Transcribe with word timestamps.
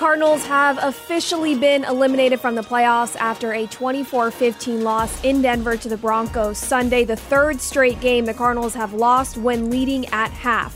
Cardinals 0.00 0.46
have 0.46 0.78
officially 0.82 1.54
been 1.54 1.84
eliminated 1.84 2.40
from 2.40 2.54
the 2.54 2.62
playoffs 2.62 3.16
after 3.16 3.52
a 3.52 3.66
24 3.66 4.30
15 4.30 4.82
loss 4.82 5.22
in 5.22 5.42
Denver 5.42 5.76
to 5.76 5.90
the 5.90 5.96
Broncos 5.98 6.56
Sunday, 6.56 7.04
the 7.04 7.16
third 7.16 7.60
straight 7.60 8.00
game 8.00 8.24
the 8.24 8.32
Cardinals 8.32 8.72
have 8.72 8.94
lost 8.94 9.36
when 9.36 9.68
leading 9.68 10.06
at 10.06 10.30
half. 10.30 10.74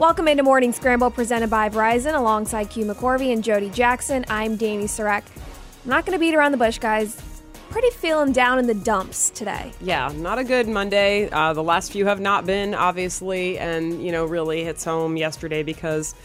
Welcome 0.00 0.26
into 0.26 0.42
Morning 0.42 0.72
Scramble 0.72 1.12
presented 1.12 1.50
by 1.50 1.68
Verizon 1.68 2.16
alongside 2.16 2.68
Q 2.68 2.84
McCorvey 2.86 3.32
and 3.32 3.44
Jody 3.44 3.70
Jackson. 3.70 4.24
I'm 4.28 4.58
Dani 4.58 4.86
Sureck. 4.86 5.22
I'm 5.84 5.90
not 5.90 6.04
going 6.04 6.18
to 6.18 6.20
beat 6.20 6.34
around 6.34 6.50
the 6.50 6.58
bush, 6.58 6.80
guys. 6.80 7.22
Pretty 7.70 7.90
feeling 7.90 8.32
down 8.32 8.58
in 8.58 8.66
the 8.66 8.74
dumps 8.74 9.30
today. 9.30 9.70
Yeah, 9.80 10.10
not 10.16 10.40
a 10.40 10.44
good 10.44 10.66
Monday. 10.66 11.30
Uh, 11.30 11.52
the 11.52 11.62
last 11.62 11.92
few 11.92 12.06
have 12.06 12.18
not 12.18 12.44
been, 12.44 12.74
obviously, 12.74 13.56
and, 13.56 14.04
you 14.04 14.10
know, 14.10 14.24
really 14.24 14.64
hits 14.64 14.82
home 14.82 15.16
yesterday 15.16 15.62
because 15.62 16.16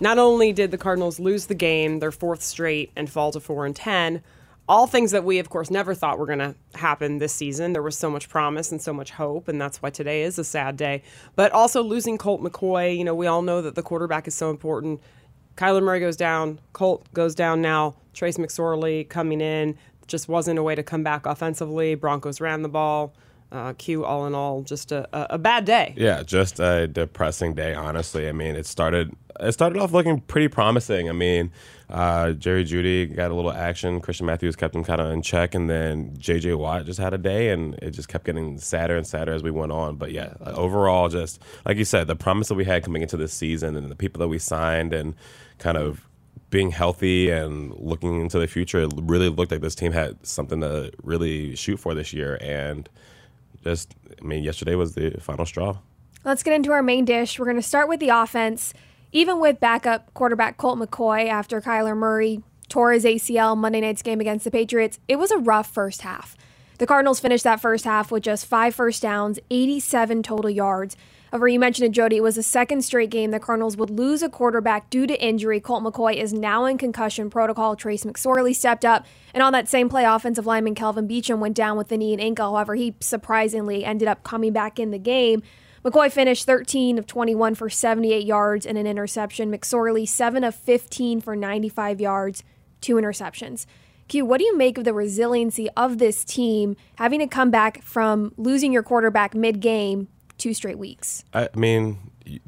not 0.00 0.18
only 0.18 0.52
did 0.52 0.70
the 0.70 0.78
Cardinals 0.78 1.18
lose 1.18 1.46
the 1.46 1.54
game, 1.54 1.98
their 1.98 2.12
fourth 2.12 2.42
straight, 2.42 2.90
and 2.96 3.10
fall 3.10 3.32
to 3.32 3.40
4 3.40 3.66
and 3.66 3.76
10, 3.76 4.22
all 4.68 4.86
things 4.86 5.12
that 5.12 5.24
we, 5.24 5.38
of 5.38 5.48
course, 5.48 5.70
never 5.70 5.94
thought 5.94 6.18
were 6.18 6.26
going 6.26 6.38
to 6.40 6.54
happen 6.74 7.18
this 7.18 7.32
season. 7.32 7.72
There 7.72 7.82
was 7.82 7.96
so 7.96 8.10
much 8.10 8.28
promise 8.28 8.70
and 8.70 8.82
so 8.82 8.92
much 8.92 9.10
hope, 9.10 9.48
and 9.48 9.60
that's 9.60 9.80
why 9.80 9.90
today 9.90 10.22
is 10.22 10.38
a 10.38 10.44
sad 10.44 10.76
day. 10.76 11.02
But 11.36 11.52
also 11.52 11.82
losing 11.82 12.18
Colt 12.18 12.42
McCoy, 12.42 12.96
you 12.96 13.04
know, 13.04 13.14
we 13.14 13.26
all 13.26 13.40
know 13.40 13.62
that 13.62 13.74
the 13.74 13.82
quarterback 13.82 14.28
is 14.28 14.34
so 14.34 14.50
important. 14.50 15.00
Kyler 15.56 15.82
Murray 15.82 16.00
goes 16.00 16.16
down, 16.16 16.60
Colt 16.74 17.10
goes 17.14 17.34
down 17.34 17.62
now, 17.62 17.96
Trace 18.12 18.36
McSorley 18.36 19.08
coming 19.08 19.40
in. 19.40 19.76
Just 20.06 20.28
wasn't 20.28 20.58
a 20.58 20.62
way 20.62 20.74
to 20.74 20.82
come 20.82 21.02
back 21.02 21.26
offensively. 21.26 21.94
Broncos 21.94 22.40
ran 22.40 22.62
the 22.62 22.68
ball. 22.68 23.14
Uh, 23.50 23.72
Q, 23.72 24.04
all 24.04 24.26
in 24.26 24.34
all, 24.34 24.62
just 24.62 24.92
a, 24.92 25.08
a 25.34 25.38
bad 25.38 25.64
day. 25.64 25.94
Yeah, 25.96 26.22
just 26.22 26.60
a 26.60 26.86
depressing 26.86 27.54
day. 27.54 27.72
Honestly, 27.74 28.28
I 28.28 28.32
mean, 28.32 28.56
it 28.56 28.66
started 28.66 29.16
it 29.40 29.52
started 29.52 29.80
off 29.80 29.92
looking 29.92 30.20
pretty 30.20 30.48
promising. 30.48 31.08
I 31.08 31.12
mean, 31.12 31.50
uh, 31.88 32.32
Jerry 32.32 32.64
Jeudy 32.64 33.14
got 33.14 33.30
a 33.30 33.34
little 33.34 33.52
action. 33.52 34.00
Christian 34.00 34.26
Matthews 34.26 34.56
kept 34.56 34.74
him 34.74 34.84
kind 34.84 35.00
of 35.00 35.10
in 35.12 35.22
check, 35.22 35.54
and 35.54 35.70
then 35.70 36.14
J.J. 36.18 36.54
Watt 36.54 36.86
just 36.86 37.00
had 37.00 37.14
a 37.14 37.18
day, 37.18 37.50
and 37.50 37.74
it 37.76 37.92
just 37.92 38.08
kept 38.08 38.24
getting 38.24 38.58
sadder 38.58 38.96
and 38.96 39.06
sadder 39.06 39.32
as 39.32 39.42
we 39.42 39.50
went 39.50 39.72
on. 39.72 39.96
But 39.96 40.12
yeah, 40.12 40.34
overall, 40.40 41.08
just 41.08 41.40
like 41.64 41.76
you 41.76 41.84
said, 41.84 42.06
the 42.06 42.16
promise 42.16 42.48
that 42.48 42.54
we 42.54 42.64
had 42.64 42.84
coming 42.84 43.02
into 43.02 43.16
this 43.16 43.32
season, 43.32 43.76
and 43.76 43.90
the 43.90 43.96
people 43.96 44.18
that 44.20 44.28
we 44.28 44.38
signed, 44.38 44.92
and 44.92 45.14
kind 45.58 45.76
of 45.76 46.06
being 46.50 46.70
healthy 46.70 47.30
and 47.30 47.74
looking 47.74 48.20
into 48.20 48.38
the 48.38 48.46
future, 48.46 48.80
it 48.80 48.92
really 48.96 49.28
looked 49.28 49.52
like 49.52 49.60
this 49.60 49.74
team 49.74 49.92
had 49.92 50.26
something 50.26 50.60
to 50.60 50.90
really 51.02 51.54
shoot 51.54 51.78
for 51.78 51.94
this 51.94 52.12
year, 52.12 52.38
and 52.40 52.88
just, 53.68 53.94
I 54.20 54.24
mean, 54.24 54.42
yesterday 54.42 54.74
was 54.74 54.94
the 54.94 55.10
final 55.20 55.46
straw. 55.46 55.78
Let's 56.24 56.42
get 56.42 56.54
into 56.54 56.72
our 56.72 56.82
main 56.82 57.04
dish. 57.04 57.38
We're 57.38 57.44
going 57.44 57.56
to 57.56 57.62
start 57.62 57.88
with 57.88 58.00
the 58.00 58.08
offense. 58.08 58.74
Even 59.12 59.40
with 59.40 59.60
backup 59.60 60.12
quarterback 60.14 60.56
Colt 60.56 60.78
McCoy 60.78 61.28
after 61.28 61.60
Kyler 61.60 61.96
Murray 61.96 62.42
tore 62.68 62.92
his 62.92 63.04
ACL 63.04 63.56
Monday 63.56 63.80
night's 63.80 64.02
game 64.02 64.20
against 64.20 64.44
the 64.44 64.50
Patriots, 64.50 64.98
it 65.08 65.16
was 65.16 65.30
a 65.30 65.38
rough 65.38 65.72
first 65.72 66.02
half. 66.02 66.36
The 66.78 66.86
Cardinals 66.86 67.18
finished 67.18 67.44
that 67.44 67.60
first 67.60 67.84
half 67.84 68.10
with 68.10 68.22
just 68.22 68.46
five 68.46 68.74
first 68.74 69.02
downs, 69.02 69.38
87 69.50 70.22
total 70.22 70.50
yards. 70.50 70.96
However, 71.30 71.48
you 71.48 71.58
mentioned 71.58 71.86
it, 71.86 71.92
Jody, 71.92 72.16
it 72.16 72.22
was 72.22 72.36
the 72.36 72.42
second 72.42 72.82
straight 72.82 73.10
game 73.10 73.30
the 73.30 73.38
Cardinals 73.38 73.76
would 73.76 73.90
lose 73.90 74.22
a 74.22 74.28
quarterback 74.28 74.88
due 74.88 75.06
to 75.06 75.22
injury. 75.22 75.60
Colt 75.60 75.82
McCoy 75.82 76.16
is 76.16 76.32
now 76.32 76.64
in 76.64 76.78
concussion 76.78 77.28
protocol. 77.28 77.76
Trace 77.76 78.04
McSorley 78.04 78.54
stepped 78.54 78.84
up, 78.84 79.04
and 79.34 79.42
on 79.42 79.52
that 79.52 79.68
same 79.68 79.88
play, 79.88 80.04
offensive 80.04 80.46
lineman 80.46 80.74
Kelvin 80.74 81.06
Beachum 81.06 81.38
went 81.38 81.54
down 81.54 81.76
with 81.76 81.88
the 81.88 81.98
knee 81.98 82.12
and 82.12 82.22
ankle. 82.22 82.54
However, 82.54 82.74
he 82.74 82.94
surprisingly 83.00 83.84
ended 83.84 84.08
up 84.08 84.22
coming 84.22 84.52
back 84.52 84.78
in 84.78 84.90
the 84.90 84.98
game. 84.98 85.42
McCoy 85.84 86.10
finished 86.10 86.46
13 86.46 86.98
of 86.98 87.06
21 87.06 87.54
for 87.54 87.68
78 87.68 88.24
yards 88.24 88.66
and 88.66 88.76
an 88.78 88.86
interception. 88.86 89.52
McSorley, 89.52 90.08
7 90.08 90.42
of 90.44 90.54
15 90.54 91.20
for 91.20 91.36
95 91.36 92.00
yards, 92.00 92.42
two 92.80 92.94
interceptions. 92.94 93.66
Q, 94.08 94.24
what 94.24 94.38
do 94.38 94.44
you 94.44 94.56
make 94.56 94.78
of 94.78 94.84
the 94.84 94.94
resiliency 94.94 95.68
of 95.76 95.98
this 95.98 96.24
team 96.24 96.76
having 96.96 97.20
to 97.20 97.26
come 97.26 97.50
back 97.50 97.82
from 97.82 98.32
losing 98.38 98.72
your 98.72 98.82
quarterback 98.82 99.34
mid 99.34 99.60
game 99.60 100.08
two 100.38 100.54
straight 100.54 100.78
weeks. 100.78 101.24
I 101.34 101.48
mean, 101.54 101.98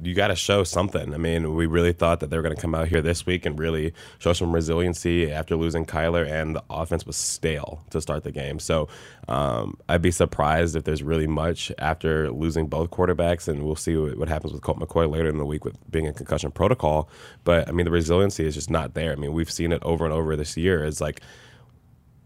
you, 0.00 0.14
got 0.14 0.28
to 0.28 0.36
show 0.36 0.64
something. 0.64 1.14
I 1.14 1.16
mean, 1.16 1.54
we 1.54 1.66
really 1.66 1.92
thought 1.92 2.20
that 2.20 2.30
they 2.30 2.36
were 2.36 2.42
going 2.42 2.54
to 2.54 2.60
come 2.60 2.74
out 2.74 2.88
here 2.88 3.00
this 3.00 3.24
week 3.26 3.46
and 3.46 3.58
really 3.58 3.92
show 4.18 4.32
some 4.32 4.54
resiliency 4.54 5.30
after 5.30 5.56
losing 5.56 5.86
Kyler, 5.86 6.28
and 6.28 6.56
the 6.56 6.64
offense 6.70 7.06
was 7.06 7.16
stale 7.16 7.84
to 7.90 8.00
start 8.00 8.24
the 8.24 8.32
game. 8.32 8.58
So 8.58 8.88
um, 9.28 9.78
I'd 9.88 10.02
be 10.02 10.10
surprised 10.10 10.76
if 10.76 10.84
there's 10.84 11.02
really 11.02 11.26
much 11.26 11.72
after 11.78 12.30
losing 12.30 12.66
both 12.66 12.90
quarterbacks, 12.90 13.48
and 13.48 13.64
we'll 13.64 13.76
see 13.76 13.96
what, 13.96 14.18
what 14.18 14.28
happens 14.28 14.52
with 14.52 14.62
Colt 14.62 14.78
McCoy 14.78 15.10
later 15.10 15.28
in 15.28 15.38
the 15.38 15.46
week 15.46 15.64
with 15.64 15.78
being 15.90 16.04
in 16.04 16.14
concussion 16.14 16.50
protocol. 16.50 17.08
But 17.44 17.68
I 17.68 17.72
mean, 17.72 17.84
the 17.84 17.92
resiliency 17.92 18.46
is 18.46 18.54
just 18.54 18.70
not 18.70 18.94
there. 18.94 19.12
I 19.12 19.16
mean, 19.16 19.32
we've 19.32 19.50
seen 19.50 19.72
it 19.72 19.82
over 19.82 20.04
and 20.04 20.12
over 20.12 20.36
this 20.36 20.56
year. 20.56 20.84
It's 20.84 21.00
like 21.00 21.20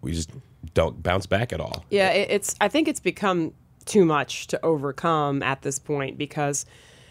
we 0.00 0.12
just 0.12 0.30
don't 0.74 1.02
bounce 1.02 1.26
back 1.26 1.52
at 1.52 1.60
all. 1.60 1.84
Yeah, 1.90 2.10
it's. 2.10 2.54
I 2.60 2.68
think 2.68 2.88
it's 2.88 3.00
become 3.00 3.52
too 3.84 4.04
much 4.04 4.46
to 4.48 4.64
overcome 4.64 5.42
at 5.42 5.62
this 5.62 5.78
point 5.78 6.18
because, 6.18 6.66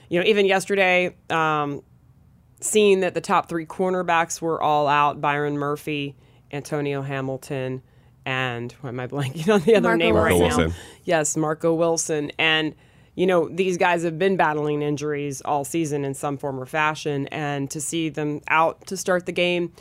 you 0.09 0.19
know, 0.19 0.25
even 0.25 0.45
yesterday, 0.45 1.15
um, 1.29 1.81
seeing 2.61 3.01
that 3.01 3.13
the 3.13 3.21
top 3.21 3.49
three 3.49 3.65
cornerbacks 3.65 4.41
were 4.41 4.61
all 4.61 4.87
out 4.87 5.21
Byron 5.21 5.57
Murphy, 5.57 6.15
Antonio 6.51 7.01
Hamilton, 7.01 7.81
and 8.25 8.71
why 8.81 8.89
am 8.89 8.99
I 8.99 9.07
blanking 9.07 9.53
on 9.53 9.61
the 9.61 9.75
other 9.75 9.89
Marco 9.89 9.97
name 9.97 10.15
Wilson. 10.15 10.31
right 10.31 10.39
Wilson. 10.39 10.69
now? 10.69 10.75
Yes, 11.03 11.35
Marco 11.35 11.73
Wilson. 11.73 12.31
And, 12.39 12.73
you 13.15 13.27
know, 13.27 13.49
these 13.49 13.77
guys 13.77 14.03
have 14.03 14.17
been 14.17 14.37
battling 14.37 14.81
injuries 14.81 15.41
all 15.41 15.65
season 15.65 16.05
in 16.05 16.13
some 16.13 16.37
form 16.37 16.59
or 16.59 16.65
fashion. 16.65 17.27
And 17.27 17.69
to 17.71 17.81
see 17.81 18.09
them 18.09 18.41
out 18.47 18.87
to 18.87 18.97
start 18.97 19.25
the 19.25 19.31
game 19.31 19.73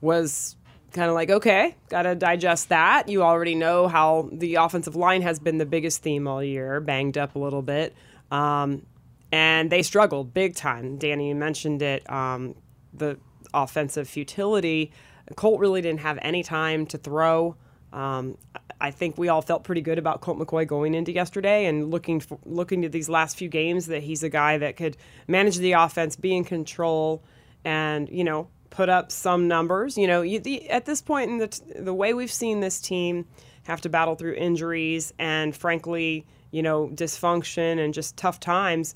was 0.00 0.54
kind 0.92 1.08
of 1.08 1.14
like, 1.14 1.30
okay, 1.30 1.74
got 1.88 2.02
to 2.02 2.14
digest 2.14 2.70
that. 2.70 3.08
You 3.08 3.22
already 3.22 3.54
know 3.54 3.88
how 3.88 4.28
the 4.32 4.56
offensive 4.56 4.96
line 4.96 5.22
has 5.22 5.38
been 5.38 5.58
the 5.58 5.66
biggest 5.66 6.02
theme 6.02 6.26
all 6.26 6.42
year, 6.42 6.80
banged 6.80 7.18
up 7.18 7.34
a 7.34 7.38
little 7.38 7.62
bit. 7.62 7.94
Um, 8.30 8.86
and 9.30 9.70
they 9.70 9.82
struggled 9.82 10.32
big 10.32 10.54
time. 10.54 10.96
Danny, 10.96 11.34
mentioned 11.34 11.82
it. 11.82 12.10
Um, 12.10 12.54
the 12.94 13.18
offensive 13.52 14.08
futility. 14.08 14.92
Colt 15.36 15.60
really 15.60 15.82
didn't 15.82 16.00
have 16.00 16.18
any 16.22 16.42
time 16.42 16.86
to 16.86 16.98
throw. 16.98 17.56
Um, 17.92 18.38
I 18.80 18.90
think 18.90 19.18
we 19.18 19.28
all 19.28 19.42
felt 19.42 19.64
pretty 19.64 19.80
good 19.80 19.98
about 19.98 20.20
Colt 20.20 20.38
McCoy 20.38 20.66
going 20.66 20.94
into 20.94 21.12
yesterday 21.12 21.66
and 21.66 21.90
looking 21.90 22.20
for, 22.20 22.38
looking 22.44 22.82
to 22.82 22.88
these 22.88 23.08
last 23.08 23.36
few 23.36 23.48
games 23.48 23.86
that 23.86 24.02
he's 24.02 24.22
a 24.22 24.28
guy 24.28 24.58
that 24.58 24.76
could 24.76 24.96
manage 25.26 25.58
the 25.58 25.72
offense, 25.72 26.16
be 26.16 26.34
in 26.34 26.44
control, 26.44 27.22
and 27.64 28.08
you 28.08 28.24
know 28.24 28.48
put 28.70 28.88
up 28.88 29.10
some 29.10 29.48
numbers. 29.48 29.96
You 29.96 30.06
know, 30.06 30.22
you, 30.22 30.40
the, 30.40 30.68
at 30.70 30.84
this 30.84 31.02
point 31.02 31.30
in 31.30 31.38
the 31.38 31.60
the 31.76 31.94
way 31.94 32.14
we've 32.14 32.32
seen 32.32 32.60
this 32.60 32.80
team 32.80 33.26
have 33.64 33.80
to 33.82 33.88
battle 33.88 34.14
through 34.14 34.34
injuries 34.34 35.12
and 35.18 35.54
frankly, 35.54 36.26
you 36.50 36.62
know, 36.62 36.88
dysfunction 36.88 37.78
and 37.82 37.92
just 37.92 38.16
tough 38.16 38.40
times. 38.40 38.94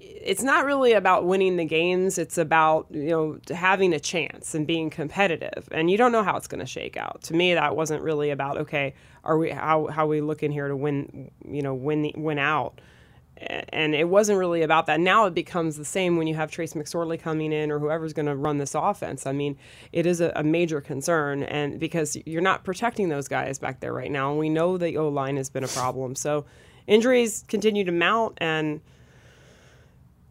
It's 0.00 0.42
not 0.42 0.64
really 0.64 0.92
about 0.92 1.24
winning 1.26 1.56
the 1.56 1.64
games. 1.64 2.18
It's 2.18 2.36
about 2.36 2.86
you 2.90 3.10
know 3.10 3.38
having 3.54 3.92
a 3.94 4.00
chance 4.00 4.54
and 4.54 4.66
being 4.66 4.90
competitive. 4.90 5.68
And 5.70 5.90
you 5.90 5.96
don't 5.96 6.12
know 6.12 6.24
how 6.24 6.36
it's 6.36 6.48
going 6.48 6.60
to 6.60 6.66
shake 6.66 6.96
out. 6.96 7.22
To 7.24 7.34
me, 7.34 7.54
that 7.54 7.76
wasn't 7.76 8.02
really 8.02 8.30
about 8.30 8.58
okay, 8.58 8.94
are 9.24 9.38
we 9.38 9.50
how 9.50 9.86
how 9.86 10.06
we 10.06 10.20
looking 10.20 10.50
here 10.50 10.68
to 10.68 10.76
win 10.76 11.30
you 11.46 11.62
know 11.62 11.74
win 11.74 12.02
the, 12.02 12.14
win 12.16 12.38
out 12.38 12.80
and 13.38 13.94
it 13.94 14.08
wasn't 14.08 14.38
really 14.38 14.62
about 14.62 14.86
that. 14.86 15.00
Now 15.00 15.26
it 15.26 15.34
becomes 15.34 15.76
the 15.76 15.84
same 15.84 16.16
when 16.16 16.26
you 16.26 16.34
have 16.34 16.50
Trace 16.50 16.74
McSorley 16.74 17.20
coming 17.20 17.52
in 17.52 17.70
or 17.70 17.78
whoever's 17.78 18.12
going 18.12 18.26
to 18.26 18.36
run 18.36 18.58
this 18.58 18.74
offense. 18.74 19.26
I 19.26 19.32
mean, 19.32 19.56
it 19.90 20.06
is 20.06 20.20
a, 20.20 20.32
a, 20.36 20.42
major 20.42 20.80
concern, 20.80 21.42
and 21.42 21.80
because 21.80 22.16
you're 22.26 22.42
not 22.42 22.64
protecting 22.64 23.08
those 23.08 23.28
guys 23.28 23.58
back 23.58 23.80
there 23.80 23.92
right 23.92 24.10
now, 24.10 24.30
and 24.30 24.38
we 24.38 24.48
know 24.48 24.76
the 24.76 24.96
O 24.96 25.08
line 25.08 25.36
has 25.36 25.50
been 25.50 25.64
a 25.64 25.68
problem. 25.68 26.14
So 26.14 26.44
injuries 26.86 27.44
continue 27.48 27.84
to 27.84 27.92
mount, 27.92 28.34
and 28.38 28.80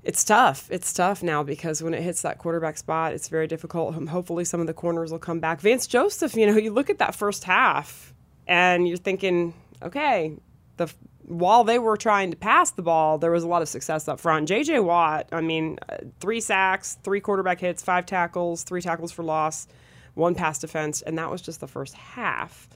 it's 0.03 0.23
tough. 0.23 0.67
It's 0.71 0.93
tough 0.93 1.21
now 1.21 1.43
because 1.43 1.83
when 1.83 1.93
it 1.93 2.01
hits 2.01 2.21
that 2.21 2.37
quarterback 2.37 2.77
spot, 2.77 3.13
it's 3.13 3.27
very 3.27 3.47
difficult. 3.47 3.95
Hopefully, 4.09 4.45
some 4.45 4.61
of 4.61 4.67
the 4.67 4.73
corners 4.73 5.11
will 5.11 5.19
come 5.19 5.39
back. 5.39 5.59
Vance 5.59 5.85
Joseph, 5.85 6.35
you 6.35 6.45
know, 6.45 6.57
you 6.57 6.71
look 6.71 6.89
at 6.89 6.99
that 6.99 7.15
first 7.15 7.43
half, 7.43 8.13
and 8.47 8.87
you're 8.87 8.97
thinking, 8.97 9.53
okay, 9.81 10.37
the 10.77 10.91
while 11.31 11.63
they 11.63 11.79
were 11.79 11.95
trying 11.95 12.29
to 12.31 12.37
pass 12.37 12.71
the 12.71 12.81
ball, 12.81 13.17
there 13.17 13.31
was 13.31 13.43
a 13.43 13.47
lot 13.47 13.61
of 13.61 13.69
success 13.69 14.07
up 14.09 14.19
front. 14.19 14.49
J.J. 14.49 14.79
Watt, 14.79 15.29
I 15.31 15.39
mean, 15.39 15.79
uh, 15.87 15.97
three 16.19 16.41
sacks, 16.41 16.97
three 17.03 17.21
quarterback 17.21 17.61
hits, 17.61 17.81
five 17.81 18.05
tackles, 18.05 18.63
three 18.63 18.81
tackles 18.81 19.13
for 19.13 19.23
loss, 19.23 19.67
one 20.13 20.35
pass 20.35 20.59
defense, 20.59 21.01
and 21.01 21.17
that 21.17 21.31
was 21.31 21.41
just 21.41 21.61
the 21.61 21.67
first 21.67 21.93
half. 21.93 22.67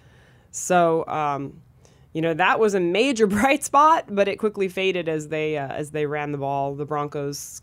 So, 0.51 1.05
um, 1.07 1.61
you 2.13 2.21
know, 2.21 2.33
that 2.33 2.57
was 2.57 2.75
a 2.75 2.79
major 2.79 3.27
bright 3.27 3.65
spot, 3.65 4.05
but 4.07 4.29
it 4.29 4.37
quickly 4.37 4.69
faded 4.69 5.09
as 5.09 5.27
they 5.27 5.57
uh, 5.57 5.67
as 5.67 5.91
they 5.91 6.05
ran 6.05 6.31
the 6.31 6.37
ball. 6.37 6.75
The 6.75 6.85
Broncos, 6.85 7.61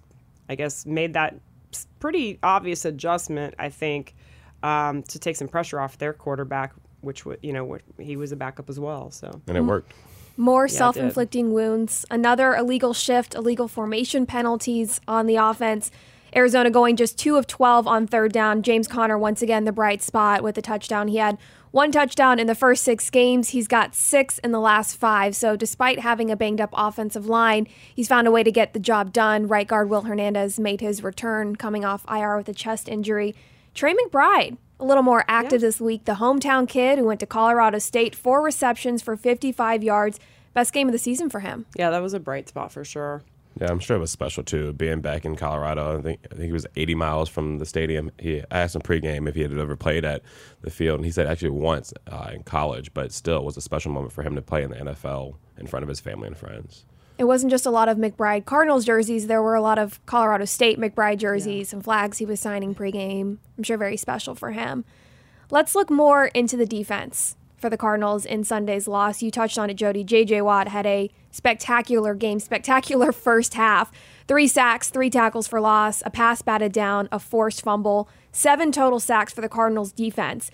I 0.51 0.57
guess, 0.57 0.85
made 0.85 1.15
that 1.15 1.37
pretty 2.01 2.39
obvious 2.43 2.85
adjustment. 2.85 3.55
I 3.59 3.71
think 3.71 4.15
um, 4.63 5.05
to 5.05 5.19
take 5.19 5.37
some 5.37 5.49
pressure 5.49 5.81
off 5.81 5.97
their 5.97 6.13
quarterback, 6.13 6.75
which 7.01 7.25
you 7.41 7.55
know 7.55 7.79
he 7.99 8.17
was 8.17 8.31
a 8.31 8.37
backup 8.37 8.69
as 8.69 8.79
well. 8.79 9.11
So 9.11 9.41
and 9.47 9.57
it 9.57 9.63
worked. 9.63 9.95
More 10.37 10.67
yeah, 10.67 10.77
self 10.77 10.97
inflicting 10.97 11.53
wounds, 11.53 12.05
another 12.11 12.55
illegal 12.55 12.93
shift, 12.95 13.35
illegal 13.35 13.69
formation 13.69 14.27
penalties 14.27 15.01
on 15.07 15.27
the 15.27 15.37
offense. 15.37 15.91
Arizona 16.35 16.71
going 16.71 16.97
just 16.97 17.19
2 17.19 17.37
of 17.37 17.47
12 17.47 17.87
on 17.87 18.07
third 18.07 18.33
down. 18.33 18.63
James 18.63 18.89
Conner, 18.89 19.19
once 19.19 19.43
again, 19.43 19.65
the 19.65 19.73
bright 19.73 20.03
spot 20.03 20.43
with 20.43 20.55
the 20.55 20.63
touchdown. 20.63 21.09
He 21.09 21.19
had 21.19 21.37
one 21.73 21.93
touchdown 21.93 22.39
in 22.39 22.47
the 22.47 22.55
first 22.55 22.85
six 22.85 23.11
games. 23.11 23.51
He's 23.51 23.69
got 23.69 23.95
six 23.95 24.39
in 24.39 24.53
the 24.53 24.61
last 24.61 24.97
five. 24.97 25.37
So, 25.37 25.57
despite 25.57 25.99
having 25.99 26.31
a 26.31 26.37
banged 26.37 26.61
up 26.61 26.71
offensive 26.73 27.27
line, 27.27 27.67
he's 27.95 28.09
found 28.09 28.27
a 28.27 28.31
way 28.31 28.43
to 28.43 28.53
get 28.53 28.73
the 28.73 28.79
job 28.79 29.13
done. 29.13 29.47
Right 29.47 29.67
guard 29.67 29.91
Will 29.91 30.03
Hernandez 30.03 30.59
made 30.59 30.81
his 30.81 31.03
return 31.03 31.57
coming 31.57 31.85
off 31.85 32.05
IR 32.11 32.37
with 32.37 32.49
a 32.49 32.55
chest 32.55 32.89
injury. 32.89 33.35
Trey 33.75 33.95
McBride, 33.95 34.57
a 34.83 34.85
little 34.85 35.03
more 35.03 35.25
active 35.29 35.63
yeah. 35.63 35.69
this 35.69 35.81
week. 35.81 36.05
The 36.05 36.15
hometown 36.15 36.69
kid 36.69 36.99
who 36.99 37.07
went 37.07 37.21
to 37.21 37.27
Colorado 37.27 37.79
State, 37.79 38.15
four 38.15 38.43
receptions 38.43 39.01
for 39.01 39.17
55 39.17 39.83
yards. 39.83 40.19
Best 40.55 40.73
game 40.73 40.89
of 40.89 40.93
the 40.93 40.99
season 40.99 41.31
for 41.31 41.41
him. 41.41 41.65
Yeah, 41.77 41.91
that 41.91 42.03
was 42.03 42.13
a 42.13 42.21
bright 42.21 42.49
spot 42.49 42.73
for 42.73 42.85
sure. 42.85 43.23
Yeah, 43.61 43.69
I'm 43.71 43.79
sure 43.79 43.97
it 43.97 44.01
was 44.01 44.11
special 44.11 44.43
too, 44.43 44.73
being 44.73 45.01
back 45.01 45.25
in 45.25 45.37
Colorado. 45.37 45.99
I 45.99 46.03
think 46.03 46.21
I 46.31 46.35
think 46.35 46.47
he 46.47 46.53
was 46.53 46.67
80 46.75 46.95
miles 46.95 47.29
from 47.29 47.59
the 47.59 47.67
stadium. 47.67 48.11
He 48.19 48.41
I 48.51 48.61
asked 48.61 48.75
him 48.75 48.83
pregame 48.83 49.29
if 49.29 49.35
he 49.35 49.43
had 49.43 49.53
ever 49.53 49.77
played 49.77 50.05
at 50.05 50.23
the 50.63 50.71
field, 50.71 50.97
and 50.97 51.05
he 51.05 51.11
said 51.11 51.27
actually 51.27 51.51
once 51.51 51.93
uh, 52.11 52.31
in 52.33 52.43
college, 52.45 52.95
but 52.95 53.13
still 53.13 53.39
it 53.39 53.45
was 53.45 53.57
a 53.57 53.61
special 53.61 53.93
moment 53.93 54.13
for 54.13 54.23
him 54.23 54.35
to 54.37 54.43
play 54.43 54.63
in 54.63 54.71
the 54.71 54.77
NFL 54.77 55.37
in 55.59 55.67
front 55.67 55.83
of 55.83 55.89
his 55.89 56.01
family 56.01 56.29
and 56.29 56.37
friends. 56.37 56.87
It 57.19 57.25
wasn't 57.25 57.51
just 57.51 57.67
a 57.67 57.71
lot 57.71 57.89
of 57.89 57.99
McBride 57.99 58.45
Cardinals 58.45 58.85
jerseys. 58.85 59.27
There 59.27 59.43
were 59.43 59.55
a 59.55 59.61
lot 59.61 59.79
of 59.79 60.05
Colorado 60.07 60.45
State 60.45 60.79
McBride 60.79 61.19
jerseys 61.19 61.73
yeah. 61.73 61.77
and 61.77 61.85
flags 61.85 62.19
he 62.19 62.27
was 62.27 62.41
signing 62.41 62.75
pregame. 62.75 63.39
I'm 63.57 63.65
sure 63.65 63.77
very 63.77 63.97
special 63.97 64.35
for 64.35 64.53
him. 64.53 64.85
Let's 65.51 65.75
look 65.75 65.91
more 65.91 66.27
into 66.27 66.57
the 66.57 66.67
defense 66.67 67.37
for 67.63 67.71
the 67.71 67.77
Cardinals 67.77 68.27
in 68.27 68.43
Sunday's 68.43 68.89
loss. 68.89 69.23
You 69.23 69.31
touched 69.31 69.59
on 69.59 69.71
it, 69.71 69.75
Jody. 69.75 70.03
J.J. 70.03 70.43
Watt 70.43 70.69
had 70.69 70.85
a 70.85 71.11
spectacular 71.31 72.15
game, 72.15 72.41
spectacular 72.41 73.13
first 73.13 73.55
half. 73.55 73.93
Three 74.27 74.49
sacks, 74.49 74.91
three 74.91 75.11
tackles 75.11 75.47
for 75.47 75.61
loss, 75.61 76.03
a 76.05 76.11
pass 76.11 76.43
batted 76.43 76.73
down, 76.73 77.09
a 77.13 77.19
forced 77.19 77.63
fumble, 77.63 78.09
seven 78.33 78.73
total 78.73 78.99
sacks 78.99 79.33
for 79.33 79.41
the 79.41 79.49
Cardinals 79.49 79.93
defense. 79.93 80.51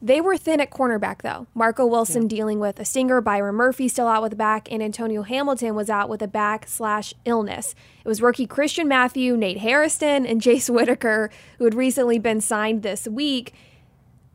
They 0.00 0.20
were 0.20 0.36
thin 0.36 0.60
at 0.60 0.70
cornerback, 0.70 1.22
though. 1.22 1.48
Marco 1.54 1.84
Wilson 1.84 2.22
yeah. 2.22 2.28
dealing 2.28 2.60
with 2.60 2.78
a 2.78 2.84
stinger, 2.84 3.20
Byron 3.20 3.56
Murphy 3.56 3.88
still 3.88 4.06
out 4.06 4.22
with 4.22 4.32
a 4.32 4.36
back, 4.36 4.70
and 4.70 4.80
Antonio 4.80 5.22
Hamilton 5.22 5.74
was 5.74 5.90
out 5.90 6.08
with 6.08 6.22
a 6.22 6.28
back 6.28 6.68
slash 6.68 7.14
illness. 7.24 7.74
It 8.04 8.08
was 8.08 8.22
rookie 8.22 8.46
Christian 8.46 8.86
Matthew, 8.86 9.36
Nate 9.36 9.58
Hairston, 9.58 10.24
and 10.24 10.40
Jace 10.40 10.70
Whittaker, 10.70 11.30
who 11.58 11.64
had 11.64 11.74
recently 11.74 12.20
been 12.20 12.40
signed 12.40 12.82
this 12.82 13.08
week 13.08 13.52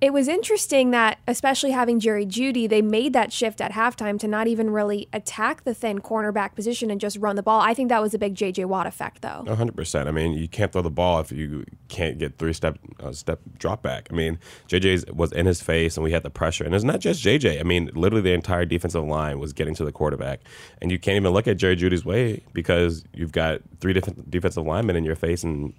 it 0.04 0.12
was 0.12 0.28
interesting 0.28 0.92
that, 0.92 1.18
especially 1.30 1.72
having 1.72 1.98
Jerry 1.98 2.26
Jeudy, 2.26 2.68
they 2.68 2.82
made 2.82 3.14
that 3.14 3.32
shift 3.32 3.62
at 3.62 3.72
halftime 3.72 4.20
to 4.20 4.28
not 4.28 4.48
even 4.48 4.70
really 4.70 5.08
attack 5.14 5.64
the 5.64 5.74
thin 5.74 6.02
cornerback 6.02 6.56
position 6.56 6.92
and 6.92 7.00
just 7.00 7.16
run 7.20 7.38
the 7.38 7.42
ball. 7.42 7.62
I 7.62 7.74
think 7.74 7.88
that 7.88 8.02
was 8.02 8.14
a 8.14 8.20
big 8.20 8.36
J.J. 8.36 8.66
Watt 8.66 8.86
effect, 8.86 9.22
though. 9.22 9.46
100%. 9.48 10.08
I 10.08 10.12
mean, 10.12 10.34
you 10.34 10.50
can't 10.50 10.74
throw 10.74 10.82
the 10.82 10.92
ball 10.92 11.22
if 11.22 11.32
you 11.32 11.64
can't 11.88 12.18
get 12.18 12.38
three 12.38 12.52
step 12.52 12.78
uh, 13.00 13.14
step 13.14 13.40
drop 13.58 13.82
back. 13.82 14.10
I 14.12 14.14
mean, 14.14 14.40
J.J. 14.68 15.06
was 15.14 15.32
in 15.32 15.46
his 15.46 15.62
face 15.62 15.96
and 15.96 16.04
we 16.04 16.12
had 16.12 16.24
the 16.24 16.30
pressure. 16.30 16.66
And 16.66 16.76
it's 16.76 16.84
not 16.84 17.00
just 17.00 17.22
J.J. 17.22 17.62
I 17.62 17.64
mean, 17.64 17.90
literally 17.94 18.24
the 18.24 18.34
entire 18.34 18.66
defensive 18.66 19.06
line 19.06 19.40
was 19.40 19.54
getting 19.54 19.74
to 19.76 19.86
the 19.86 19.94
quarterback. 19.94 20.42
And 20.82 20.92
you 20.92 21.00
can't 21.00 21.16
even 21.16 21.32
look 21.32 21.48
at 21.48 21.56
Jerry 21.56 21.78
Jeudy's 21.78 22.04
way 22.04 22.44
because 22.52 23.06
you've 23.14 23.32
got 23.32 23.62
three 23.80 23.94
different 23.94 24.30
defensive 24.30 24.66
linemen 24.66 24.98
in 24.98 25.06
your 25.06 25.16
face. 25.16 25.46
And 25.46 25.74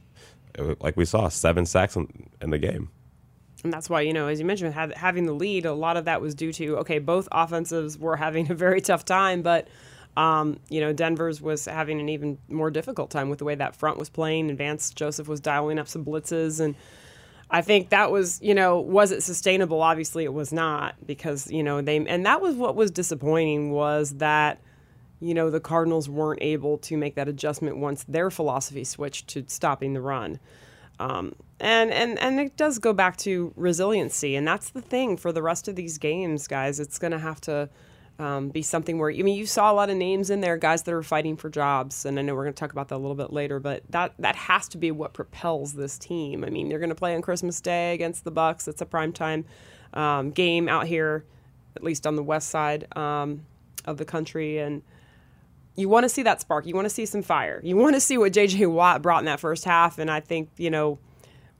uh, 0.58 0.76
like 0.80 0.96
we 0.96 1.04
saw, 1.04 1.28
seven 1.28 1.66
sacks 1.66 1.94
in, 1.94 2.30
in 2.40 2.48
the 2.48 2.58
game. 2.58 2.88
And 3.64 3.72
that's 3.72 3.88
why, 3.88 4.02
you 4.02 4.12
know, 4.12 4.28
as 4.28 4.38
you 4.38 4.44
mentioned, 4.44 4.74
having 4.74 5.24
the 5.24 5.32
lead, 5.32 5.64
a 5.64 5.72
lot 5.72 5.96
of 5.96 6.04
that 6.04 6.20
was 6.20 6.34
due 6.34 6.52
to, 6.52 6.76
okay, 6.78 6.98
both 6.98 7.26
offensives 7.32 7.98
were 7.98 8.16
having 8.16 8.50
a 8.50 8.54
very 8.54 8.82
tough 8.82 9.04
time, 9.04 9.42
but, 9.42 9.66
um, 10.16 10.60
you 10.68 10.80
know, 10.80 10.92
Denver's 10.92 11.40
was 11.40 11.64
having 11.64 11.98
an 11.98 12.10
even 12.10 12.38
more 12.48 12.70
difficult 12.70 13.10
time 13.10 13.30
with 13.30 13.38
the 13.38 13.44
way 13.44 13.54
that 13.54 13.74
front 13.74 13.98
was 13.98 14.10
playing. 14.10 14.50
Advanced 14.50 14.96
Joseph 14.96 15.26
was 15.26 15.40
dialing 15.40 15.78
up 15.78 15.88
some 15.88 16.04
blitzes. 16.04 16.60
And 16.60 16.76
I 17.50 17.62
think 17.62 17.88
that 17.88 18.12
was, 18.12 18.38
you 18.42 18.54
know, 18.54 18.78
was 18.78 19.10
it 19.10 19.22
sustainable? 19.22 19.82
Obviously, 19.82 20.24
it 20.24 20.32
was 20.32 20.52
not 20.52 20.94
because, 21.04 21.50
you 21.50 21.62
know, 21.62 21.80
they, 21.80 21.96
and 21.96 22.26
that 22.26 22.40
was 22.40 22.54
what 22.54 22.76
was 22.76 22.90
disappointing 22.90 23.72
was 23.72 24.14
that, 24.16 24.60
you 25.20 25.34
know, 25.34 25.50
the 25.50 25.58
Cardinals 25.58 26.08
weren't 26.08 26.42
able 26.42 26.78
to 26.78 26.96
make 26.96 27.14
that 27.14 27.28
adjustment 27.28 27.78
once 27.78 28.04
their 28.04 28.30
philosophy 28.30 28.84
switched 28.84 29.28
to 29.28 29.44
stopping 29.48 29.94
the 29.94 30.00
run. 30.00 30.38
Um, 30.98 31.34
and 31.60 31.90
and 31.90 32.18
and 32.18 32.40
it 32.40 32.56
does 32.56 32.78
go 32.78 32.92
back 32.92 33.16
to 33.18 33.52
resiliency, 33.56 34.36
and 34.36 34.46
that's 34.46 34.70
the 34.70 34.80
thing 34.80 35.16
for 35.16 35.32
the 35.32 35.42
rest 35.42 35.68
of 35.68 35.76
these 35.76 35.98
games, 35.98 36.46
guys. 36.46 36.80
It's 36.80 36.98
going 36.98 37.12
to 37.12 37.18
have 37.18 37.40
to 37.42 37.68
um, 38.18 38.48
be 38.50 38.62
something 38.62 38.98
where 38.98 39.10
I 39.10 39.22
mean, 39.22 39.36
you 39.36 39.46
saw 39.46 39.72
a 39.72 39.74
lot 39.74 39.90
of 39.90 39.96
names 39.96 40.30
in 40.30 40.40
there, 40.40 40.56
guys 40.56 40.82
that 40.82 40.94
are 40.94 41.02
fighting 41.02 41.36
for 41.36 41.50
jobs, 41.50 42.04
and 42.04 42.18
I 42.18 42.22
know 42.22 42.34
we're 42.34 42.44
going 42.44 42.54
to 42.54 42.60
talk 42.60 42.72
about 42.72 42.88
that 42.88 42.96
a 42.96 42.98
little 42.98 43.16
bit 43.16 43.32
later. 43.32 43.58
But 43.58 43.82
that 43.90 44.14
that 44.18 44.36
has 44.36 44.68
to 44.68 44.78
be 44.78 44.90
what 44.90 45.14
propels 45.14 45.74
this 45.74 45.98
team. 45.98 46.44
I 46.44 46.50
mean, 46.50 46.68
they're 46.68 46.78
going 46.78 46.90
to 46.90 46.94
play 46.94 47.14
on 47.14 47.22
Christmas 47.22 47.60
Day 47.60 47.94
against 47.94 48.24
the 48.24 48.30
Bucks. 48.30 48.68
It's 48.68 48.80
a 48.80 48.86
prime 48.86 49.12
time 49.12 49.44
um, 49.94 50.30
game 50.30 50.68
out 50.68 50.86
here, 50.86 51.24
at 51.76 51.82
least 51.82 52.06
on 52.06 52.14
the 52.14 52.22
west 52.22 52.50
side 52.50 52.86
um, 52.96 53.46
of 53.84 53.96
the 53.96 54.04
country, 54.04 54.58
and 54.58 54.82
you 55.76 55.88
want 55.88 56.04
to 56.04 56.08
see 56.08 56.22
that 56.22 56.40
spark. 56.40 56.66
You 56.66 56.74
want 56.74 56.86
to 56.86 56.90
see 56.90 57.06
some 57.06 57.22
fire. 57.22 57.60
You 57.64 57.76
want 57.76 57.94
to 57.94 58.00
see 58.00 58.18
what 58.18 58.32
J.J. 58.32 58.66
Watt 58.66 59.02
brought 59.02 59.20
in 59.20 59.24
that 59.26 59.40
first 59.40 59.64
half. 59.64 59.98
And 59.98 60.10
I 60.10 60.20
think, 60.20 60.50
you 60.56 60.70
know, 60.70 60.98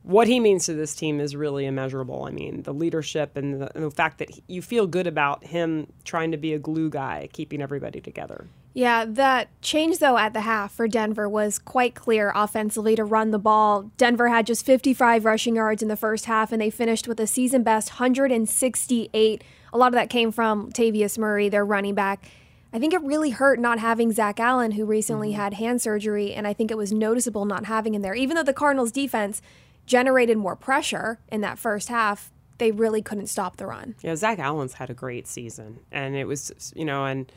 what 0.03 0.29
he 0.29 0.39
means 0.39 0.67
to 0.67 0.75
this 0.75 0.95
team 0.95 1.19
is 1.19 1.35
really 1.35 1.67
immeasurable. 1.67 2.25
I 2.25 2.31
mean, 2.31 2.63
the 2.63 2.75
leadership 2.75 3.37
and 3.37 3.63
the, 3.63 3.75
and 3.75 3.85
the 3.85 3.91
fact 3.91 4.19
that 4.19 4.31
he, 4.31 4.45
you 4.47 4.63
feel 4.63 4.87
good 4.87 5.07
about 5.07 5.45
him 5.45 5.93
trying 6.05 6.31
to 6.31 6.37
be 6.37 6.53
a 6.53 6.59
glue 6.59 6.91
guy, 6.91 7.29
keeping 7.33 7.61
everybody 7.63 8.01
together. 8.01 8.47
Yeah, 8.75 9.05
that 9.07 9.49
change, 9.63 9.99
though, 9.99 10.19
at 10.19 10.33
the 10.33 10.41
half 10.41 10.73
for 10.73 10.89
Denver 10.89 11.29
was 11.29 11.61
quite 11.61 11.95
clear 11.95 12.33
offensively 12.35 12.97
to 12.97 13.05
run 13.05 13.31
the 13.31 13.39
ball. 13.39 13.93
Denver 13.97 14.29
had 14.29 14.47
just 14.47 14.67
55 14.67 15.25
rushing 15.25 15.57
yards 15.57 15.81
in 15.81 15.89
the 15.89 15.97
first 15.97 16.25
half, 16.25 16.51
and 16.51 16.61
they 16.61 16.71
finished 16.71 17.07
with 17.07 17.21
a 17.21 17.27
season 17.27 17.63
best 17.63 17.93
168. 17.93 19.45
A 19.73 19.79
lot 19.79 19.87
of 19.87 19.93
that 19.93 20.11
came 20.11 20.33
from 20.33 20.73
Tavius 20.73 21.17
Murray, 21.17 21.49
their 21.49 21.65
running 21.65 21.95
back. 21.95 22.29
I 22.75 22.81
think 22.81 22.93
it 22.93 23.03
really 23.03 23.31
hurt 23.31 23.61
not 23.61 23.79
having 23.79 24.11
Zach 24.11 24.41
Allen, 24.41 24.73
who 24.73 24.85
recently 24.85 25.31
mm-hmm. 25.31 25.41
had 25.41 25.55
hand 25.55 25.81
surgery, 25.81 26.35
and 26.35 26.45
I 26.45 26.53
think 26.53 26.73
it 26.73 26.77
was 26.77 26.93
noticeable 26.93 27.45
not 27.45 27.67
having 27.67 27.95
him 27.95 28.03
there. 28.03 28.17
Even 28.17 28.35
though 28.35 28.43
the 28.43 28.53
Cardinals' 28.53 28.91
defense 28.91 29.41
generated 29.87 30.37
more 30.37 30.57
pressure 30.57 31.21
in 31.29 31.41
that 31.43 31.57
first 31.57 31.89
half, 31.89 32.33
they 32.59 32.73
really 32.73 33.01
couldn't 33.01 33.29
stop 33.29 33.59
the 33.59 33.67
run. 33.67 33.95
Yeah, 34.03 34.17
Zach 34.17 34.41
Allen's 34.41 34.75
had 34.75 34.91
a 34.91 34.95
great 34.95 35.29
season, 35.29 35.79
and 35.93 36.17
it 36.17 36.25
was 36.25 36.73
you 36.75 36.85
know, 36.85 37.05
and 37.05 37.31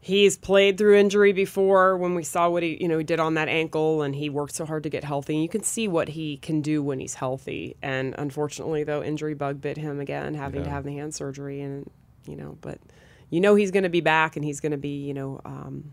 he's 0.00 0.36
played 0.36 0.78
through 0.78 0.98
injury 0.98 1.32
before. 1.32 1.96
When 1.96 2.14
we 2.14 2.22
saw 2.22 2.48
what 2.48 2.62
he 2.62 2.80
you 2.80 2.86
know 2.86 2.98
he 2.98 3.04
did 3.04 3.18
on 3.18 3.34
that 3.34 3.48
ankle, 3.48 4.02
and 4.02 4.14
he 4.14 4.30
worked 4.30 4.54
so 4.54 4.64
hard 4.64 4.84
to 4.84 4.88
get 4.88 5.02
healthy, 5.02 5.34
and 5.34 5.42
you 5.42 5.48
can 5.48 5.64
see 5.64 5.88
what 5.88 6.10
he 6.10 6.36
can 6.36 6.60
do 6.60 6.80
when 6.80 7.00
he's 7.00 7.14
healthy. 7.14 7.74
And 7.82 8.14
unfortunately, 8.18 8.84
though, 8.84 9.02
injury 9.02 9.34
bug 9.34 9.60
bit 9.60 9.78
him 9.78 9.98
again, 9.98 10.34
having 10.34 10.60
yeah. 10.60 10.66
to 10.66 10.70
have 10.70 10.84
the 10.84 10.92
hand 10.92 11.12
surgery, 11.12 11.60
and 11.60 11.90
you 12.28 12.36
know, 12.36 12.56
but 12.60 12.78
you 13.30 13.40
know 13.40 13.54
he's 13.54 13.70
going 13.70 13.82
to 13.82 13.88
be 13.88 14.00
back 14.00 14.36
and 14.36 14.44
he's 14.44 14.60
going 14.60 14.72
to 14.72 14.78
be, 14.78 15.04
you 15.04 15.14
know, 15.14 15.40
um, 15.44 15.92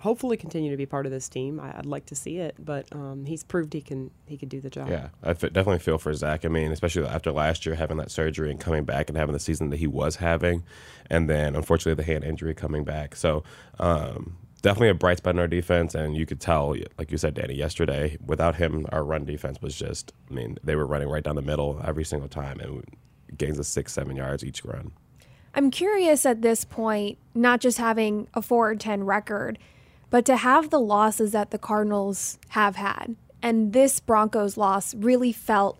hopefully 0.00 0.36
continue 0.36 0.70
to 0.70 0.76
be 0.76 0.86
part 0.86 1.06
of 1.06 1.12
this 1.12 1.28
team. 1.28 1.60
I, 1.60 1.76
would 1.76 1.86
like 1.86 2.06
to 2.06 2.14
see 2.14 2.38
it, 2.38 2.56
but 2.58 2.86
um, 2.92 3.26
he's 3.26 3.44
proved 3.44 3.72
he 3.72 3.80
can 3.80 4.10
he 4.26 4.36
can 4.36 4.48
do 4.48 4.60
the 4.60 4.70
job. 4.70 4.88
Yeah, 4.88 5.08
I 5.22 5.30
f- 5.30 5.40
definitely 5.40 5.78
feel 5.78 5.98
for 5.98 6.12
Zach. 6.14 6.44
I 6.44 6.48
mean, 6.48 6.72
especially 6.72 7.06
after 7.06 7.30
last 7.30 7.66
year 7.66 7.74
having 7.74 7.98
that 7.98 8.10
surgery 8.10 8.50
and 8.50 8.58
coming 8.58 8.84
back 8.84 9.08
and 9.08 9.16
having 9.16 9.34
the 9.34 9.40
season 9.40 9.70
that 9.70 9.76
he 9.76 9.86
was 9.86 10.16
having, 10.16 10.64
and 11.08 11.28
then 11.28 11.54
unfortunately 11.54 12.02
the 12.02 12.10
hand 12.10 12.24
injury 12.24 12.54
coming 12.54 12.84
back. 12.84 13.14
So. 13.14 13.44
Um, 13.78 14.36
definitely 14.62 14.90
a 14.90 14.94
bright 14.94 15.16
spot 15.16 15.34
in 15.34 15.38
our 15.38 15.48
defense, 15.48 15.94
and 15.94 16.14
you 16.14 16.26
could 16.26 16.38
tell, 16.38 16.76
like 16.98 17.10
you 17.10 17.16
said, 17.16 17.32
Danny, 17.32 17.54
yesterday, 17.54 18.18
without 18.22 18.56
him, 18.56 18.84
our 18.92 19.02
run 19.02 19.24
defense 19.24 19.60
was 19.62 19.74
just, 19.74 20.12
I 20.30 20.34
mean, 20.34 20.58
they 20.62 20.76
were 20.76 20.86
running 20.86 21.08
right 21.08 21.24
down 21.24 21.36
the 21.36 21.40
middle 21.40 21.80
every 21.82 22.04
single 22.04 22.28
time, 22.28 22.60
and 22.60 22.84
gains 23.38 23.58
of 23.58 23.64
six, 23.64 23.94
seven 23.94 24.16
yards 24.16 24.44
each 24.44 24.62
run. 24.62 24.92
I'm 25.54 25.70
curious 25.70 26.24
at 26.24 26.42
this 26.42 26.64
point, 26.64 27.18
not 27.34 27.60
just 27.60 27.78
having 27.78 28.28
a 28.34 28.42
4 28.42 28.74
10 28.76 29.04
record, 29.04 29.58
but 30.08 30.24
to 30.26 30.36
have 30.36 30.70
the 30.70 30.80
losses 30.80 31.32
that 31.32 31.50
the 31.50 31.58
Cardinals 31.58 32.38
have 32.50 32.76
had. 32.76 33.16
And 33.42 33.72
this 33.72 34.00
Broncos 34.00 34.56
loss 34.56 34.94
really 34.94 35.32
felt 35.32 35.78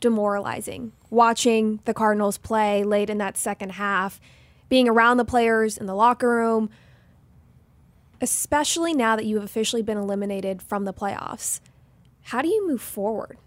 demoralizing. 0.00 0.92
Watching 1.10 1.80
the 1.84 1.94
Cardinals 1.94 2.38
play 2.38 2.84
late 2.84 3.10
in 3.10 3.18
that 3.18 3.36
second 3.36 3.72
half, 3.72 4.20
being 4.68 4.88
around 4.88 5.16
the 5.16 5.24
players 5.24 5.78
in 5.78 5.86
the 5.86 5.94
locker 5.94 6.28
room, 6.28 6.70
especially 8.20 8.94
now 8.94 9.16
that 9.16 9.24
you 9.24 9.36
have 9.36 9.44
officially 9.44 9.82
been 9.82 9.96
eliminated 9.96 10.60
from 10.60 10.84
the 10.84 10.92
playoffs. 10.92 11.60
How 12.24 12.42
do 12.42 12.48
you 12.48 12.68
move 12.68 12.82
forward? 12.82 13.38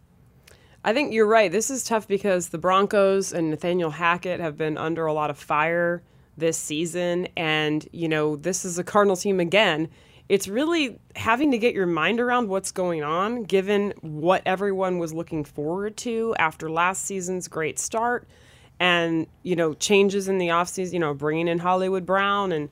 I 0.83 0.93
think 0.93 1.13
you're 1.13 1.27
right. 1.27 1.51
This 1.51 1.69
is 1.69 1.83
tough 1.83 2.07
because 2.07 2.49
the 2.49 2.57
Broncos 2.57 3.33
and 3.33 3.51
Nathaniel 3.51 3.91
Hackett 3.91 4.39
have 4.39 4.57
been 4.57 4.77
under 4.77 5.05
a 5.05 5.13
lot 5.13 5.29
of 5.29 5.37
fire 5.37 6.01
this 6.37 6.57
season. 6.57 7.27
And, 7.37 7.87
you 7.91 8.07
know, 8.07 8.35
this 8.35 8.65
is 8.65 8.79
a 8.79 8.83
Cardinal 8.83 9.15
team 9.15 9.39
again. 9.39 9.89
It's 10.27 10.47
really 10.47 10.97
having 11.15 11.51
to 11.51 11.59
get 11.59 11.75
your 11.75 11.85
mind 11.85 12.19
around 12.19 12.47
what's 12.47 12.71
going 12.71 13.03
on, 13.03 13.43
given 13.43 13.93
what 14.01 14.41
everyone 14.45 14.97
was 14.97 15.13
looking 15.13 15.43
forward 15.43 15.97
to 15.97 16.33
after 16.39 16.69
last 16.69 17.05
season's 17.05 17.47
great 17.47 17.77
start 17.77 18.27
and, 18.79 19.27
you 19.43 19.55
know, 19.55 19.75
changes 19.75 20.27
in 20.27 20.39
the 20.39 20.47
offseason, 20.47 20.93
you 20.93 20.99
know, 20.99 21.13
bringing 21.13 21.47
in 21.47 21.59
Hollywood 21.59 22.05
Brown 22.05 22.51
and 22.51 22.69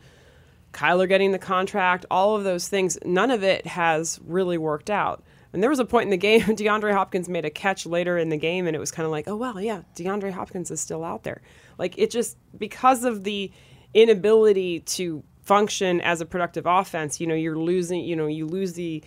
Kyler 0.74 1.08
getting 1.08 1.32
the 1.32 1.40
contract, 1.40 2.06
all 2.10 2.36
of 2.36 2.44
those 2.44 2.68
things. 2.68 2.98
None 3.06 3.30
of 3.30 3.44
it 3.44 3.68
has 3.68 4.20
really 4.26 4.58
worked 4.58 4.90
out. 4.90 5.22
And 5.52 5.64
there 5.64 5.70
was 5.70 5.80
a 5.80 5.86
point 5.86 6.04
in 6.04 6.10
the 6.10 6.18
game 6.18 6.42
DeAndre 6.42 6.94
Hopkins 6.94 7.28
made 7.28 7.46
a 7.46 7.50
catch 7.50 7.86
later 7.86 8.18
in 8.18 8.30
the 8.30 8.38
game, 8.38 8.68
and 8.68 8.76
it 8.76 8.80
was 8.80 8.92
kind 8.92 9.06
of 9.06 9.12
like, 9.12 9.28
oh 9.28 9.36
well, 9.36 9.60
yeah, 9.60 9.82
DeAndre 9.96 10.32
Hopkins 10.32 10.72
is 10.72 10.80
still 10.80 11.04
out 11.04 11.24
there. 11.24 11.42
Like 11.78 11.98
it 11.98 12.12
just 12.12 12.38
because 12.58 13.04
of 13.04 13.24
the 13.24 13.52
inability 13.94 14.82
to 14.82 15.24
function 15.44 16.00
as 16.02 16.22
a 16.22 16.26
productive 16.26 16.66
offense, 16.68 17.20
you 17.20 17.26
know, 17.26 17.34
you're 17.34 17.58
losing. 17.58 18.02
You 18.04 18.16
know, 18.16 18.28
you 18.28 18.46
lose 18.46 18.74
the 18.74 19.04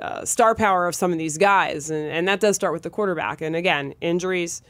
uh, 0.00 0.24
star 0.24 0.54
power 0.54 0.86
of 0.86 0.94
some 0.94 1.12
of 1.12 1.18
these 1.18 1.36
guys, 1.36 1.90
and, 1.90 2.10
and 2.10 2.28
that 2.28 2.40
does 2.40 2.54
start 2.56 2.72
with 2.72 2.82
the 2.82 2.90
quarterback. 2.90 3.40
And 3.40 3.56
again, 3.56 3.94
injuries. 4.00 4.62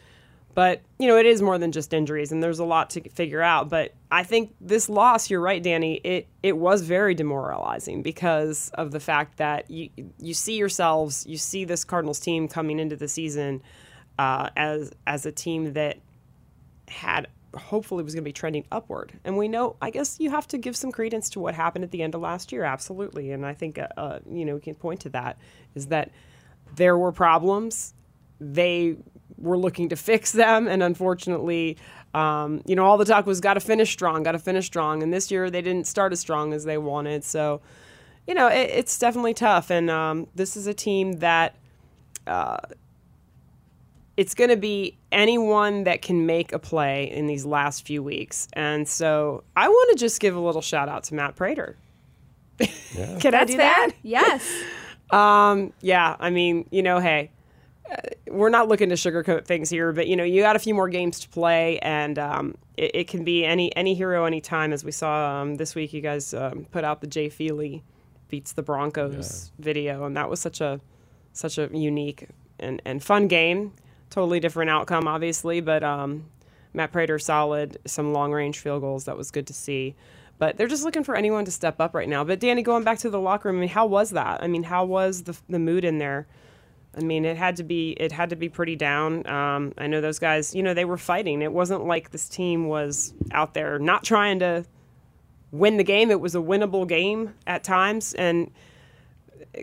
But, 0.55 0.83
you 0.99 1.07
know, 1.07 1.17
it 1.17 1.27
is 1.27 1.41
more 1.41 1.59
than 1.59 1.71
just 1.71 1.93
injuries, 1.93 2.33
and 2.33 2.43
there's 2.43 2.59
a 2.59 2.65
lot 2.65 2.91
to 2.91 3.09
figure 3.11 3.41
out. 3.41 3.69
But 3.69 3.95
I 4.11 4.25
think 4.25 4.55
this 4.61 4.89
loss, 4.89 5.31
you're 5.31 5.41
right, 5.41 5.63
Danny, 5.63 5.95
it, 6.03 6.27
it 6.43 6.57
was 6.57 6.83
very 6.83 7.15
demoralizing 7.15 8.03
because 8.03 8.71
of 8.75 8.91
the 8.91 9.01
fact 9.01 9.39
that 9.39 9.71
you, 9.71 9.91
you 10.19 10.35
see 10.35 10.57
yourselves, 10.57 11.25
you 11.27 11.37
see 11.37 11.65
this 11.65 11.85
Cardinals 11.85 12.19
team 12.19 12.49
coming 12.49 12.81
into 12.81 12.97
the 12.97 13.07
season 13.07 13.63
uh, 14.19 14.51
as, 14.57 14.93
as 15.07 15.25
a 15.25 15.33
team 15.33 15.73
that 15.75 15.99
had 16.89 17.29
hopefully 17.55 18.03
was 18.03 18.15
going 18.15 18.23
to 18.23 18.29
be 18.29 18.33
trending 18.33 18.65
upward. 18.71 19.13
And 19.25 19.37
we 19.37 19.49
know, 19.49 19.77
I 19.81 19.91
guess 19.91 20.19
you 20.21 20.31
have 20.31 20.47
to 20.49 20.59
give 20.59 20.77
some 20.77 20.93
credence 20.93 21.31
to 21.31 21.41
what 21.41 21.55
happened 21.55 21.85
at 21.85 21.91
the 21.91 22.03
end 22.03 22.15
of 22.15 22.21
last 22.21 22.53
year, 22.53 22.65
absolutely. 22.65 23.33
And 23.33 23.45
I 23.47 23.55
think, 23.55 23.79
uh, 23.79 23.89
uh 23.97 24.19
you 24.29 24.45
know, 24.45 24.55
we 24.55 24.61
can 24.61 24.75
point 24.75 25.01
to 25.01 25.09
that 25.11 25.39
is 25.75 25.87
that 25.87 26.11
there 26.77 26.97
were 26.97 27.13
problems. 27.13 27.95
They 28.41 28.97
were 29.41 29.59
looking 29.59 29.89
to 29.89 29.97
fix 29.97 30.33
them, 30.33 30.69
and 30.69 30.83
unfortunately, 30.83 31.77
um, 32.15 32.63
you 32.67 32.77
know, 32.77 32.85
all 32.85 32.99
the 32.99 33.05
talk 33.05 33.27
was 33.27 33.41
got 33.41 33.55
to 33.55 33.61
finish 33.61 33.93
strong, 33.93 34.23
got 34.23 34.33
to 34.33 34.39
finish 34.39 34.67
strong, 34.67 35.03
and 35.03 35.13
this 35.13 35.31
year 35.31 35.51
they 35.51 35.63
didn't 35.63 35.87
start 35.87 36.13
as 36.13 36.21
strong 36.21 36.53
as 36.53 36.65
they 36.65 36.79
wanted. 36.79 37.25
So, 37.25 37.61
you 38.27 38.35
know, 38.35 38.49
it, 38.49 38.71
it's 38.71 38.99
definitely 38.99 39.35
tough, 39.35 39.71
and 39.71 39.91
um, 39.91 40.27
this 40.35 40.57
is 40.57 40.67
a 40.67 40.75
team 40.75 41.15
that. 41.15 41.57
Uh, 42.27 42.59
it's 44.21 44.35
going 44.35 44.51
to 44.51 44.57
be 44.57 44.99
anyone 45.11 45.85
that 45.85 46.03
can 46.03 46.27
make 46.27 46.53
a 46.53 46.59
play 46.59 47.11
in 47.11 47.27
these 47.27 47.47
last 47.47 47.87
few 47.87 48.03
weeks. 48.03 48.49
And 48.53 48.87
so 48.87 49.45
I 49.57 49.67
want 49.67 49.97
to 49.97 50.05
just 50.05 50.21
give 50.21 50.37
a 50.37 50.39
little 50.39 50.61
shout 50.61 50.91
out 50.91 51.05
to 51.05 51.15
Matt 51.15 51.37
Prater. 51.37 51.75
Yeah. 52.59 53.19
can 53.21 53.35
I 53.35 53.45
do 53.45 53.57
fair. 53.57 53.59
that? 53.59 53.93
Yes. 54.03 54.47
um, 55.11 55.73
yeah. 55.81 56.17
I 56.21 56.29
mean, 56.29 56.67
you 56.71 56.83
know, 56.83 56.99
hey, 56.99 57.31
we're 58.29 58.51
not 58.51 58.69
looking 58.69 58.89
to 58.91 58.95
sugarcoat 58.95 59.45
things 59.45 59.71
here, 59.71 59.93
but 59.93 60.07
you 60.07 60.17
know, 60.17 60.25
you 60.25 60.43
got 60.43 60.57
a 60.57 60.59
few 60.61 60.75
more 60.75 60.89
games 60.89 61.21
to 61.21 61.29
play, 61.29 61.79
and 61.81 62.19
um, 62.19 62.57
it, 62.77 62.91
it, 62.95 63.09
can 63.09 63.25
be 63.25 63.45
any 63.45 63.75
any 63.77 63.95
hero 63.95 64.25
anytime. 64.25 64.73
As 64.73 64.85
we 64.85 64.93
saw 64.93 65.41
um, 65.41 65.57
this 65.57 65.75
week, 65.75 65.93
you 65.93 66.01
guys 66.01 66.33
um, 66.35 66.67
put 66.71 66.85
out 66.85 67.01
the 67.01 67.07
Jay 67.07 67.29
Feely 67.29 67.83
beats 68.29 68.53
the 68.53 68.63
Broncos 68.63 69.51
yeah. 69.59 69.65
video, 69.65 70.05
and 70.05 70.17
that 70.17 70.31
was 70.31 70.41
such 70.41 70.61
a 70.61 70.81
such 71.33 71.59
a 71.59 71.69
unique 71.73 72.29
and, 72.59 72.81
and 72.85 73.03
fun 73.03 73.29
game. 73.29 73.73
Totally 74.11 74.41
different 74.41 74.71
outcome, 74.71 75.07
obviously, 75.07 75.61
but 75.61 75.83
um, 75.85 76.25
Matt 76.73 76.93
Prater 76.93 77.19
solid, 77.19 77.79
some 77.87 78.13
long 78.13 78.33
range 78.33 78.59
field 78.59 78.81
goals. 78.81 79.05
That 79.05 79.17
was 79.17 79.31
good 79.31 79.47
to 79.49 79.53
see. 79.53 79.95
But 80.39 80.57
they're 80.57 80.69
just 80.69 80.85
looking 80.85 81.05
for 81.05 81.15
anyone 81.15 81.45
to 81.45 81.51
step 81.51 81.81
up 81.81 81.95
right 81.95 82.09
now. 82.09 82.25
But 82.25 82.41
Danny, 82.41 82.63
going 82.63 82.83
back 82.83 82.99
to 83.01 83.11
the 83.11 83.21
locker 83.21 83.51
room, 83.51 83.59
I 83.59 83.61
mean, 83.61 83.69
how 83.69 83.85
was 83.85 84.11
that? 84.11 84.43
I 84.43 84.47
mean, 84.47 84.63
how 84.63 84.85
was 84.85 85.25
the 85.25 85.37
the 85.49 85.59
mood 85.59 85.85
in 85.85 85.99
there? 85.99 86.27
I 86.97 87.03
mean, 87.03 87.25
it 87.25 87.37
had 87.37 87.57
to 87.57 87.63
be 87.63 87.91
it 87.93 88.13
had 88.13 88.31
to 88.31 88.37
be 88.37 88.49
pretty 88.49 88.77
down. 88.77 89.27
Um, 89.27 89.73
I 89.79 89.87
know 89.87 90.01
those 90.01 90.19
guys. 90.19 90.55
You 90.55 90.63
know, 90.63 90.75
they 90.75 90.85
were 90.85 90.99
fighting. 90.99 91.43
It 91.43 91.53
wasn't 91.53 91.87
like 91.87 92.11
this 92.11 92.29
team 92.29 92.67
was 92.67 93.15
out 93.31 93.55
there 93.55 93.79
not 93.79 94.03
trying 94.03 94.41
to 94.41 94.65
win 95.53 95.77
the 95.77 95.85
game. 95.85 96.11
It 96.11 96.21
was 96.21 96.35
a 96.35 96.39
winnable 96.39 96.87
game 96.87 97.35
at 97.47 97.63
times, 97.63 98.15
and 98.15 98.51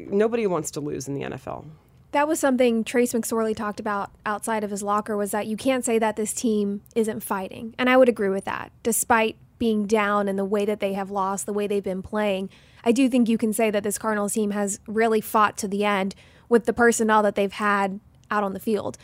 nobody 0.08 0.48
wants 0.48 0.72
to 0.72 0.80
lose 0.80 1.08
in 1.08 1.16
the 1.16 1.22
NFL. 1.22 1.66
That 2.12 2.28
was 2.28 2.40
something 2.40 2.84
Trace 2.84 3.14
McSorley 3.14 3.56
talked 3.56 3.80
about 3.80 4.12
outside 4.26 4.64
of 4.64 4.72
his 4.72 4.82
locker 4.82 5.18
was 5.18 5.32
that 5.32 5.46
you 5.46 5.58
can't 5.58 5.84
say 5.84 6.00
that 6.00 6.16
this 6.16 6.34
team 6.34 6.82
isn't 6.96 7.22
fighting. 7.22 7.76
And 7.78 7.90
I 7.90 7.98
would 7.98 8.08
agree 8.08 8.30
with 8.30 8.46
that. 8.46 8.72
Despite 8.82 9.36
being 9.60 9.86
down 9.86 10.30
and 10.30 10.40
the 10.40 10.46
way 10.46 10.66
that 10.66 10.80
they 10.80 10.94
have 10.94 11.12
lost, 11.12 11.46
the 11.46 11.54
way 11.54 11.68
they've 11.68 11.84
been 11.84 12.02
playing, 12.02 12.50
I 12.86 12.94
do 12.94 13.10
think 13.10 13.28
you 13.28 13.38
can 13.38 13.52
say 13.52 13.70
that 13.72 13.84
this 13.84 13.98
Cardinals 13.98 14.34
team 14.34 14.52
has 14.52 14.80
really 14.88 15.20
fought 15.20 15.58
to 15.58 15.68
the 15.68 15.84
end 15.84 16.16
with 16.50 16.66
the 16.66 16.74
personnel 16.74 17.24
that 17.24 17.36
they've 17.36 17.52
had 17.52 18.00
out 18.30 18.44
on 18.44 18.54
the 18.54 18.60
field. 18.60 18.98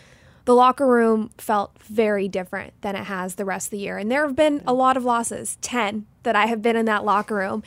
The 0.46 0.54
locker 0.54 0.86
room 0.86 1.32
felt 1.38 1.78
very 1.82 2.28
different 2.28 2.74
than 2.82 2.96
it 2.96 3.06
has 3.06 3.36
the 3.36 3.46
rest 3.46 3.68
of 3.68 3.72
the 3.72 3.78
year. 3.80 3.98
And 3.98 4.12
there 4.12 4.26
have 4.26 4.36
been 4.36 4.62
a 4.68 4.74
lot 4.74 4.98
of 4.98 5.06
losses, 5.06 5.58
10 5.62 6.06
that 6.24 6.36
I 6.36 6.48
have 6.48 6.62
been 6.62 6.76
in 6.76 6.86
that 6.86 7.06
locker 7.06 7.36
room. 7.36 7.64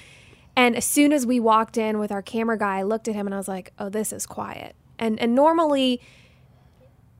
And 0.54 0.76
as 0.76 0.84
soon 0.84 1.12
as 1.12 1.26
we 1.26 1.40
walked 1.40 1.76
in 1.76 1.98
with 1.98 2.10
our 2.10 2.22
camera 2.22 2.58
guy, 2.58 2.78
I 2.78 2.82
looked 2.82 3.08
at 3.08 3.14
him 3.14 3.26
and 3.26 3.34
I 3.34 3.38
was 3.38 3.48
like, 3.48 3.72
"Oh, 3.78 3.90
this 3.90 4.10
is 4.10 4.24
quiet." 4.24 4.74
And 4.98 5.20
and 5.20 5.34
normally 5.34 6.00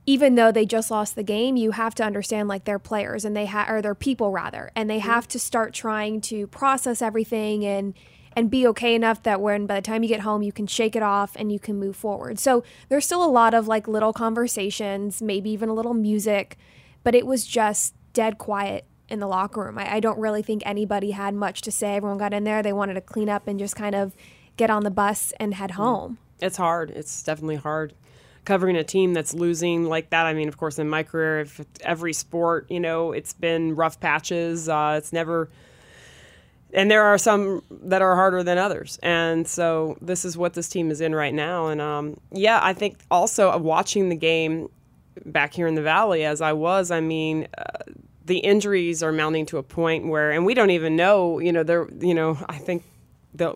even 0.07 0.37
though 0.37 0.53
they 0.53 0.65
just 0.65 0.91
lost 0.91 1.17
the 1.17 1.23
game, 1.23 1.57
you 1.57 1.73
have 1.73 1.95
to 1.97 2.05
understand 2.05 2.49
like 2.49 2.65
they're 2.65 2.79
players 2.79 3.25
and 3.25 3.37
they 3.37 3.47
have 3.47 3.69
or 3.69 3.83
they're 3.83 3.95
people 3.95 4.31
rather, 4.31 4.71
and 4.75 4.89
they 4.89 4.99
mm-hmm. 4.99 5.09
have 5.09 5.29
to 5.29 5.39
start 5.39 5.75
trying 5.75 6.21
to 6.23 6.47
process 6.47 7.03
everything 7.03 7.65
and 7.65 7.93
and 8.37 8.51
be 8.51 8.67
okay 8.67 8.95
enough 8.95 9.23
that 9.23 9.41
when 9.41 9.67
by 9.67 9.77
the 9.77 9.83
time 9.83 10.03
you 10.03 10.09
get 10.09 10.21
home 10.21 10.43
you 10.43 10.53
can 10.53 10.67
shake 10.67 10.95
it 10.95 11.03
off 11.03 11.35
and 11.37 11.51
you 11.51 11.59
can 11.59 11.79
move 11.79 11.97
forward. 11.97 12.39
So 12.39 12.63
there's 12.89 13.05
still 13.05 13.25
a 13.25 13.27
lot 13.27 13.55
of 13.55 13.67
like 13.67 13.89
little 13.89 14.13
conversations, 14.13 15.23
maybe 15.23 15.51
even 15.51 15.71
a 15.71 15.75
little 15.75 15.95
music, 15.95 16.59
but 17.03 17.15
it 17.15 17.27
was 17.27 17.47
just 17.47 17.95
dead 18.13 18.39
quiet 18.39 18.85
in 19.09 19.19
the 19.21 19.27
locker 19.27 19.63
room. 19.63 19.79
I, 19.79 19.95
I 19.95 20.01
don't 20.01 20.19
really 20.19 20.43
think 20.43 20.63
anybody 20.67 21.13
had 21.13 21.35
much 21.35 21.63
to 21.63 21.73
say. 21.73 21.97
Everyone 21.97 22.19
got 22.19 22.35
in 22.35 22.45
there, 22.45 22.63
they 22.63 22.73
wanted 22.73 22.95
to 22.95 23.01
clean 23.01 23.29
up 23.29 23.49
and 23.49 23.59
just 23.59 23.75
kind 23.75 23.95
of 23.95 24.15
get 24.57 24.71
on 24.71 24.85
the 24.85 24.91
bus 24.91 25.33
and 25.41 25.55
head 25.55 25.71
mm. 25.71 25.75
home. 25.75 26.19
It's 26.39 26.59
hard. 26.59 26.91
It's 26.91 27.23
definitely 27.23 27.57
hard 27.57 27.95
covering 28.45 28.77
a 28.77 28.85
team 28.85 29.13
that's 29.13 29.35
losing 29.35 29.85
like 29.85 30.11
that. 30.11 30.25
I 30.25 30.33
mean, 30.33 30.49
of 30.49 30.57
course, 30.57 30.79
in 30.79 30.89
my 30.89 31.03
career, 31.03 31.47
every 31.83 32.13
sport, 32.13 32.71
you 32.71 32.81
know, 32.81 33.13
it's 33.13 33.33
been 33.33 33.75
rough 33.75 34.01
patches. 34.01 34.69
Uh, 34.69 34.95
it's 34.97 35.13
never 35.13 35.51
and 36.77 36.91
there 36.91 37.03
are 37.03 37.17
some 37.17 37.63
that 37.71 38.03
are 38.03 38.15
harder 38.15 38.43
than 38.43 38.59
others. 38.59 38.99
And 39.03 39.49
so 39.49 39.97
this 40.03 40.27
is 40.27 40.37
what 40.37 40.53
this 40.53 40.69
team 40.69 40.91
is 40.91 41.01
in 41.01 41.15
right 41.15 41.33
now. 41.33 41.69
And 41.69 41.81
um, 41.81 42.21
yeah, 42.31 42.61
I 42.63 42.75
think 42.75 42.99
also 43.11 43.57
watching 43.57 44.11
the 44.11 44.15
game 44.15 44.69
back 45.25 45.55
here 45.55 45.67
in 45.67 45.75
the 45.75 45.83
valley 45.83 46.25
as 46.25 46.43
I 46.43 46.53
was, 46.53 46.91
I 46.91 47.01
mean, 47.01 47.49
uh, 47.57 47.79
the 48.27 48.39
injuries 48.39 49.03
are 49.03 49.11
mounting 49.11 49.47
to 49.47 49.57
a 49.57 49.63
point 49.63 50.07
where, 50.07 50.31
and 50.31 50.45
we 50.45 50.53
don't 50.53 50.71
even 50.71 50.97
know, 50.97 51.39
you 51.39 51.51
know, 51.51 51.63
there, 51.63 51.89
you 51.99 52.15
know, 52.15 52.39
I 52.47 52.59
think 52.59 52.85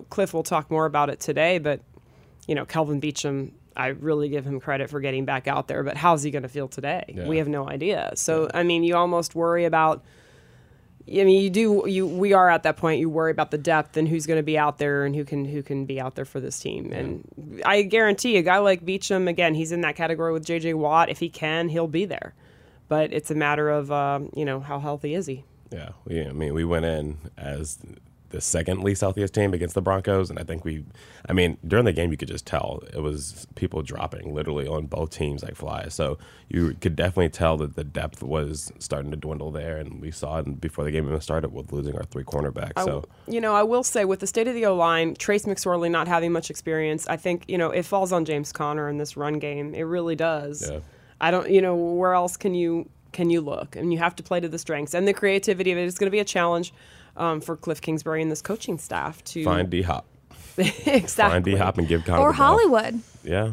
Cliff 0.08 0.32
will 0.32 0.42
talk 0.42 0.70
more 0.70 0.86
about 0.86 1.10
it 1.10 1.20
today, 1.20 1.58
but 1.58 1.80
you 2.46 2.54
know, 2.54 2.64
Kelvin 2.64 3.00
Beachum. 3.00 3.52
I 3.76 3.88
really 3.88 4.28
give 4.28 4.44
him 4.44 4.60
credit 4.60 4.90
for 4.90 4.98
getting 5.00 5.24
back 5.24 5.46
out 5.46 5.68
there, 5.68 5.82
but 5.84 5.96
how's 5.96 6.22
he 6.22 6.30
going 6.30 6.42
to 6.42 6.48
feel 6.48 6.68
today? 6.68 7.04
Yeah. 7.08 7.28
We 7.28 7.38
have 7.38 7.48
no 7.48 7.68
idea. 7.68 8.12
So, 8.16 8.42
yeah. 8.42 8.58
I 8.58 8.62
mean, 8.64 8.82
you 8.82 8.96
almost 8.96 9.34
worry 9.34 9.64
about 9.64 10.04
I 11.10 11.24
mean, 11.24 11.42
you 11.42 11.50
do. 11.50 11.84
You 11.88 12.06
we 12.06 12.32
are 12.32 12.48
at 12.48 12.62
that 12.62 12.76
point. 12.76 13.00
You 13.00 13.10
worry 13.10 13.32
about 13.32 13.50
the 13.50 13.58
depth 13.58 13.96
and 13.96 14.06
who's 14.06 14.26
going 14.26 14.38
to 14.38 14.44
be 14.44 14.56
out 14.56 14.78
there 14.78 15.04
and 15.04 15.16
who 15.16 15.24
can 15.24 15.44
who 15.44 15.62
can 15.62 15.84
be 15.84 16.00
out 16.00 16.14
there 16.14 16.24
for 16.24 16.38
this 16.38 16.60
team. 16.60 16.92
And 16.92 17.62
I 17.64 17.82
guarantee 17.82 18.36
a 18.36 18.42
guy 18.42 18.58
like 18.58 18.84
Beachum, 18.84 19.28
again, 19.28 19.54
he's 19.54 19.72
in 19.72 19.80
that 19.80 19.96
category 19.96 20.32
with 20.32 20.44
J.J. 20.44 20.74
Watt. 20.74 21.08
If 21.08 21.18
he 21.18 21.28
can, 21.28 21.68
he'll 21.68 21.88
be 21.88 22.04
there. 22.04 22.34
But 22.86 23.12
it's 23.12 23.30
a 23.30 23.34
matter 23.34 23.68
of 23.68 23.90
um, 23.90 24.30
you 24.36 24.44
know 24.44 24.60
how 24.60 24.78
healthy 24.78 25.14
is 25.14 25.26
he. 25.26 25.44
Yeah, 25.72 25.90
we, 26.04 26.24
I 26.24 26.32
mean, 26.32 26.54
we 26.54 26.64
went 26.64 26.84
in 26.84 27.18
as 27.36 27.78
the 28.30 28.40
second 28.40 28.82
least 28.82 29.02
healthiest 29.02 29.34
team 29.34 29.52
against 29.52 29.74
the 29.74 29.82
Broncos, 29.82 30.30
and 30.30 30.38
I 30.38 30.42
think 30.42 30.64
we, 30.64 30.84
I 31.28 31.32
mean, 31.32 31.58
during 31.66 31.84
the 31.84 31.92
game 31.92 32.10
you 32.10 32.16
could 32.16 32.28
just 32.28 32.46
tell 32.46 32.82
it 32.92 33.00
was 33.00 33.46
people 33.54 33.82
dropping 33.82 34.34
literally 34.34 34.66
on 34.66 34.86
both 34.86 35.10
teams 35.10 35.42
like 35.42 35.54
flies. 35.54 35.94
So 35.94 36.18
you 36.48 36.74
could 36.80 36.96
definitely 36.96 37.30
tell 37.30 37.56
that 37.58 37.76
the 37.76 37.84
depth 37.84 38.22
was 38.22 38.72
starting 38.78 39.10
to 39.10 39.16
dwindle 39.16 39.50
there, 39.50 39.76
and 39.76 40.00
we 40.00 40.10
saw 40.10 40.38
it 40.38 40.60
before 40.60 40.84
the 40.84 40.90
game 40.90 41.06
even 41.06 41.20
started 41.20 41.52
with 41.52 41.72
losing 41.72 41.96
our 41.96 42.04
three 42.04 42.24
cornerbacks. 42.24 42.84
So 42.84 43.04
you 43.28 43.40
know, 43.40 43.54
I 43.54 43.62
will 43.62 43.84
say 43.84 44.04
with 44.04 44.20
the 44.20 44.26
state 44.26 44.48
of 44.48 44.54
the 44.54 44.66
O 44.66 44.74
line, 44.74 45.14
Trace 45.14 45.44
McSorley 45.44 45.90
not 45.90 46.08
having 46.08 46.32
much 46.32 46.50
experience, 46.50 47.06
I 47.08 47.16
think 47.16 47.44
you 47.48 47.58
know 47.58 47.70
it 47.70 47.82
falls 47.82 48.12
on 48.12 48.24
James 48.24 48.52
Conner 48.52 48.88
in 48.88 48.98
this 48.98 49.16
run 49.16 49.38
game. 49.38 49.74
It 49.74 49.82
really 49.82 50.16
does. 50.16 50.70
Yeah. 50.70 50.80
I 51.20 51.30
don't, 51.30 51.50
you 51.50 51.60
know, 51.60 51.74
where 51.76 52.14
else 52.14 52.36
can 52.36 52.54
you 52.54 52.88
can 53.12 53.28
you 53.28 53.40
look? 53.40 53.76
And 53.76 53.92
you 53.92 53.98
have 53.98 54.14
to 54.16 54.22
play 54.22 54.40
to 54.40 54.48
the 54.48 54.58
strengths 54.58 54.94
and 54.94 55.06
the 55.06 55.12
creativity 55.12 55.72
of 55.72 55.78
it 55.78 55.84
is 55.84 55.98
going 55.98 56.06
to 56.06 56.12
be 56.12 56.20
a 56.20 56.24
challenge 56.24 56.72
um, 57.16 57.40
for 57.40 57.56
Cliff 57.56 57.80
Kingsbury 57.80 58.22
and 58.22 58.30
this 58.30 58.42
coaching 58.42 58.78
staff 58.78 59.22
to 59.24 59.44
find 59.44 59.70
D 59.70 59.82
Hop. 59.82 60.06
exactly. 60.58 61.06
Find 61.06 61.44
D 61.44 61.56
Hop 61.56 61.78
and 61.78 61.88
give 61.88 62.04
Conner 62.04 62.20
or 62.20 62.32
Hollywood. 62.32 63.00
Yeah, 63.24 63.52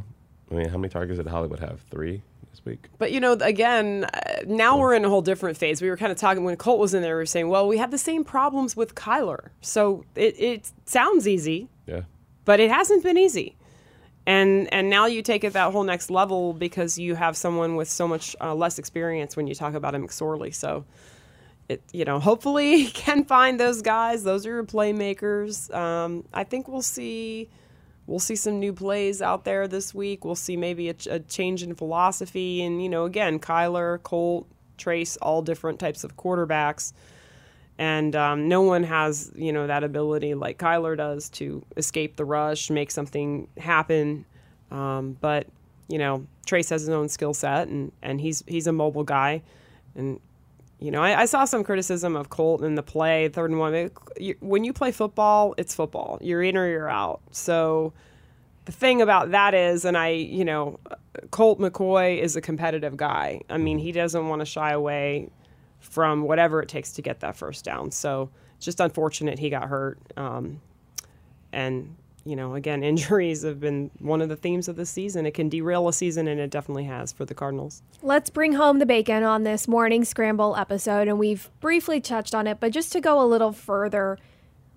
I 0.51 0.53
mean, 0.53 0.69
how 0.69 0.77
many 0.77 0.89
targets 0.89 1.17
did 1.17 1.27
Hollywood 1.27 1.59
have? 1.59 1.81
Three 1.89 2.21
this 2.51 2.63
week. 2.65 2.87
But 2.97 3.11
you 3.11 3.19
know, 3.19 3.33
again, 3.33 4.05
uh, 4.05 4.43
now 4.45 4.75
yeah. 4.75 4.81
we're 4.81 4.93
in 4.95 5.05
a 5.05 5.09
whole 5.09 5.21
different 5.21 5.57
phase. 5.57 5.81
We 5.81 5.89
were 5.89 5.97
kind 5.97 6.11
of 6.11 6.17
talking 6.17 6.43
when 6.43 6.55
Colt 6.57 6.79
was 6.79 6.93
in 6.93 7.01
there. 7.01 7.15
We 7.15 7.21
were 7.21 7.25
saying, 7.25 7.49
well, 7.49 7.67
we 7.67 7.77
have 7.77 7.91
the 7.91 7.97
same 7.97 8.23
problems 8.23 8.75
with 8.75 8.95
Kyler, 8.95 9.49
so 9.61 10.03
it, 10.15 10.39
it 10.39 10.71
sounds 10.85 11.27
easy. 11.27 11.69
Yeah. 11.85 12.01
But 12.45 12.59
it 12.59 12.71
hasn't 12.71 13.03
been 13.03 13.17
easy. 13.17 13.57
And, 14.27 14.71
and 14.73 14.89
now 14.89 15.05
you 15.05 15.21
take 15.21 15.45
it 15.45 15.53
that 15.53 15.71
whole 15.71 15.85
next 15.85 16.11
level 16.11 16.51
because 16.51 16.99
you 16.99 17.15
have 17.15 17.37
someone 17.37 17.77
with 17.77 17.89
so 17.89 18.09
much 18.09 18.35
uh, 18.41 18.53
less 18.53 18.77
experience 18.77 19.37
when 19.37 19.47
you 19.47 19.55
talk 19.55 19.73
about 19.73 19.95
a 19.95 19.99
McSorley. 19.99 20.53
So 20.53 20.83
it, 21.69 21.81
you 21.91 22.05
know, 22.05 22.19
hopefully 22.19 22.85
can 22.93 23.23
find 23.23 23.59
those 23.59 23.81
guys. 23.81 24.23
Those 24.23 24.45
are 24.45 24.51
your 24.51 24.63
playmakers. 24.63 25.73
Um, 25.73 26.25
I 26.33 26.43
think 26.43 26.67
we'll 26.67 26.81
see 26.81 27.49
we'll 28.07 28.19
see 28.19 28.35
some 28.35 28.59
new 28.59 28.73
plays 28.73 29.21
out 29.21 29.43
there 29.43 29.67
this 29.67 29.93
week. 29.93 30.25
We'll 30.25 30.35
see 30.35 30.57
maybe 30.57 30.89
a, 30.89 30.95
a 31.09 31.19
change 31.19 31.61
in 31.61 31.75
philosophy. 31.75 32.63
And, 32.63 32.81
you 32.81 32.89
know, 32.89 33.03
again, 33.03 33.37
Kyler, 33.37 34.01
Colt, 34.01 34.47
Trace, 34.77 35.17
all 35.17 35.41
different 35.41 35.79
types 35.79 36.03
of 36.03 36.15
quarterbacks. 36.15 36.93
And 37.77 38.15
um, 38.15 38.47
no 38.47 38.61
one 38.61 38.83
has, 38.83 39.31
you 39.35 39.53
know, 39.53 39.67
that 39.67 39.83
ability 39.83 40.33
like 40.33 40.57
Kyler 40.57 40.97
does 40.97 41.29
to 41.31 41.63
escape 41.75 42.15
the 42.15 42.25
rush, 42.25 42.69
make 42.71 42.89
something 42.89 43.49
happen. 43.57 44.25
Um, 44.71 45.17
but, 45.21 45.47
you 45.87 45.99
know, 45.99 46.25
Trace 46.45 46.69
has 46.69 46.81
his 46.81 46.89
own 46.89 47.09
skill 47.09 47.33
set 47.33 47.67
and, 47.67 47.91
and 48.01 48.19
he's 48.19 48.43
he's 48.47 48.65
a 48.67 48.71
mobile 48.71 49.03
guy. 49.03 49.43
And 49.95 50.19
you 50.79 50.91
know, 50.91 51.01
I, 51.01 51.21
I, 51.21 51.25
saw 51.25 51.45
some 51.45 51.63
criticism 51.63 52.15
of 52.15 52.29
Colt 52.29 52.63
in 52.63 52.75
the 52.75 52.83
play, 52.83 53.29
third 53.29 53.49
and 53.49 53.59
one. 53.59 53.89
When 54.41 54.63
you 54.63 54.73
play 54.73 54.91
football, 54.91 55.55
it's 55.57 55.73
football. 55.73 56.19
You're 56.21 56.43
in 56.43 56.55
or 56.55 56.67
you're 56.69 56.89
out. 56.89 57.21
So 57.31 57.93
the 58.65 58.71
thing 58.71 59.01
about 59.01 59.31
that 59.31 59.53
is, 59.55 59.85
and 59.85 59.97
I, 59.97 60.09
you 60.09 60.45
know, 60.45 60.79
Colt 61.31 61.59
McCoy 61.59 62.21
is 62.21 62.35
a 62.35 62.41
competitive 62.41 62.95
guy. 62.95 63.41
I 63.49 63.57
mean, 63.57 63.79
he 63.79 63.91
doesn't 63.91 64.27
want 64.27 64.41
to 64.41 64.45
shy 64.45 64.71
away 64.71 65.29
from 65.79 66.23
whatever 66.23 66.61
it 66.61 66.69
takes 66.69 66.91
to 66.93 67.01
get 67.01 67.21
that 67.21 67.35
first 67.35 67.65
down. 67.65 67.91
So 67.91 68.29
it's 68.57 68.65
just 68.65 68.79
unfortunate 68.79 69.39
he 69.39 69.49
got 69.49 69.63
hurt. 69.69 69.99
Um, 70.15 70.61
and 71.51 71.95
you 72.27 72.35
know, 72.35 72.55
again, 72.55 72.83
injuries 72.83 73.43
have 73.43 73.59
been 73.59 73.89
one 73.99 74.21
of 74.21 74.29
the 74.29 74.35
themes 74.35 74.67
of 74.67 74.75
the 74.75 74.85
season. 74.85 75.25
It 75.25 75.33
can 75.33 75.49
derail 75.49 75.87
a 75.87 75.93
season, 75.93 76.27
and 76.27 76.39
it 76.39 76.49
definitely 76.49 76.85
has 76.85 77.11
for 77.11 77.25
the 77.25 77.33
Cardinals. 77.33 77.81
Let's 78.01 78.29
bring 78.29 78.53
home 78.53 78.79
the 78.79 78.85
bacon 78.85 79.23
on 79.23 79.43
this 79.43 79.67
morning 79.67 80.03
scramble 80.03 80.55
episode, 80.55 81.07
and 81.07 81.17
we've 81.17 81.49
briefly 81.59 82.01
touched 82.01 82.35
on 82.35 82.47
it, 82.47 82.59
but 82.59 82.71
just 82.71 82.91
to 82.91 83.01
go 83.01 83.21
a 83.21 83.25
little 83.25 83.51
further, 83.51 84.17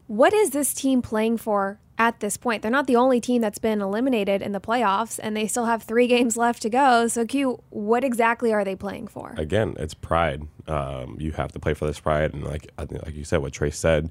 what 0.07 0.33
is 0.33 0.51
this 0.51 0.75
team 0.75 1.03
playing 1.03 1.37
for 1.39 1.79
at 1.99 2.21
this 2.21 2.37
point? 2.37 2.63
They're 2.63 2.71
not 2.71 2.87
the 2.87 2.97
only 2.97 3.21
team 3.21 3.43
that's 3.43 3.59
been 3.59 3.81
eliminated 3.81 4.43
in 4.43 4.53
the 4.53 4.61
playoffs, 4.61 5.21
and 5.23 5.37
they 5.37 5.47
still 5.47 5.67
have 5.67 5.83
three 5.83 6.07
games 6.09 6.37
left 6.37 6.63
to 6.63 6.71
go. 6.71 7.09
So, 7.09 7.25
Q, 7.25 7.63
what 7.71 8.05
exactly 8.05 8.53
are 8.53 8.65
they 8.65 8.77
playing 8.77 9.09
for? 9.09 9.35
Again, 9.37 9.75
it's 9.79 9.95
pride. 9.95 10.47
Um, 10.67 11.17
you 11.19 11.33
have 11.33 11.53
to 11.53 11.59
play 11.59 11.75
for 11.75 11.87
this 11.87 12.01
pride, 12.01 12.33
and 12.33 12.45
like 12.45 12.71
like 12.79 13.15
you 13.15 13.25
said, 13.25 13.39
what 13.39 13.53
Trace 13.53 13.79
said, 13.79 14.11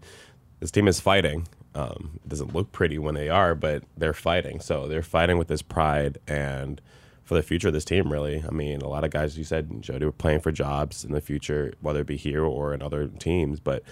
this 0.59 0.71
team 0.71 0.87
is 0.87 0.99
fighting 0.99 1.47
um, 1.75 2.19
it 2.23 2.29
doesn't 2.29 2.53
look 2.53 2.71
pretty 2.71 2.97
when 2.97 3.15
they 3.15 3.29
are, 3.29 3.55
but 3.55 3.83
they're 3.97 4.13
fighting. 4.13 4.59
So 4.59 4.87
they're 4.87 5.03
fighting 5.03 5.37
with 5.37 5.47
this 5.47 5.61
pride 5.61 6.17
and 6.27 6.81
for 7.23 7.35
the 7.35 7.43
future 7.43 7.67
of 7.67 7.73
this 7.73 7.85
team, 7.85 8.11
really. 8.11 8.43
I 8.47 8.51
mean, 8.51 8.81
a 8.81 8.87
lot 8.87 9.03
of 9.03 9.11
guys, 9.11 9.37
you 9.37 9.43
said, 9.43 9.81
Jody, 9.81 10.05
were 10.05 10.11
playing 10.11 10.39
for 10.39 10.51
jobs 10.51 11.05
in 11.05 11.11
the 11.11 11.21
future, 11.21 11.73
whether 11.79 12.01
it 12.01 12.07
be 12.07 12.17
here 12.17 12.43
or 12.43 12.73
in 12.73 12.81
other 12.81 13.07
teams. 13.07 13.59
But 13.59 13.83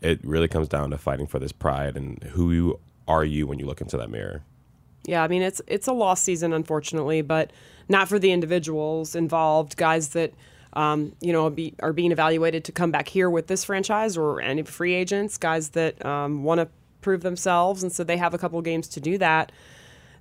it 0.00 0.20
really 0.24 0.48
comes 0.48 0.68
down 0.68 0.90
to 0.90 0.98
fighting 0.98 1.26
for 1.26 1.38
this 1.38 1.52
pride 1.52 1.96
and 1.96 2.22
who 2.22 2.78
are 3.08 3.24
you 3.24 3.46
when 3.46 3.58
you 3.58 3.66
look 3.66 3.80
into 3.80 3.96
that 3.96 4.10
mirror. 4.10 4.42
Yeah, 5.04 5.24
I 5.24 5.28
mean 5.28 5.42
it's 5.42 5.60
it's 5.66 5.88
a 5.88 5.92
lost 5.92 6.22
season, 6.22 6.52
unfortunately, 6.52 7.22
but 7.22 7.50
not 7.88 8.08
for 8.08 8.20
the 8.20 8.30
individuals 8.30 9.16
involved, 9.16 9.76
guys 9.76 10.10
that 10.10 10.32
um, 10.74 11.14
you 11.20 11.32
know, 11.32 11.50
be, 11.50 11.74
are 11.80 11.92
being 11.92 12.12
evaluated 12.12 12.64
to 12.64 12.72
come 12.72 12.90
back 12.90 13.08
here 13.08 13.28
with 13.28 13.46
this 13.46 13.64
franchise 13.64 14.16
or 14.16 14.40
any 14.40 14.62
free 14.62 14.94
agents, 14.94 15.36
guys 15.36 15.70
that 15.70 16.04
um, 16.04 16.44
want 16.44 16.60
to 16.60 16.68
prove 17.02 17.22
themselves, 17.22 17.82
and 17.82 17.92
so 17.92 18.04
they 18.04 18.16
have 18.16 18.32
a 18.32 18.38
couple 18.38 18.60
games 18.62 18.88
to 18.88 19.00
do 19.00 19.18
that. 19.18 19.52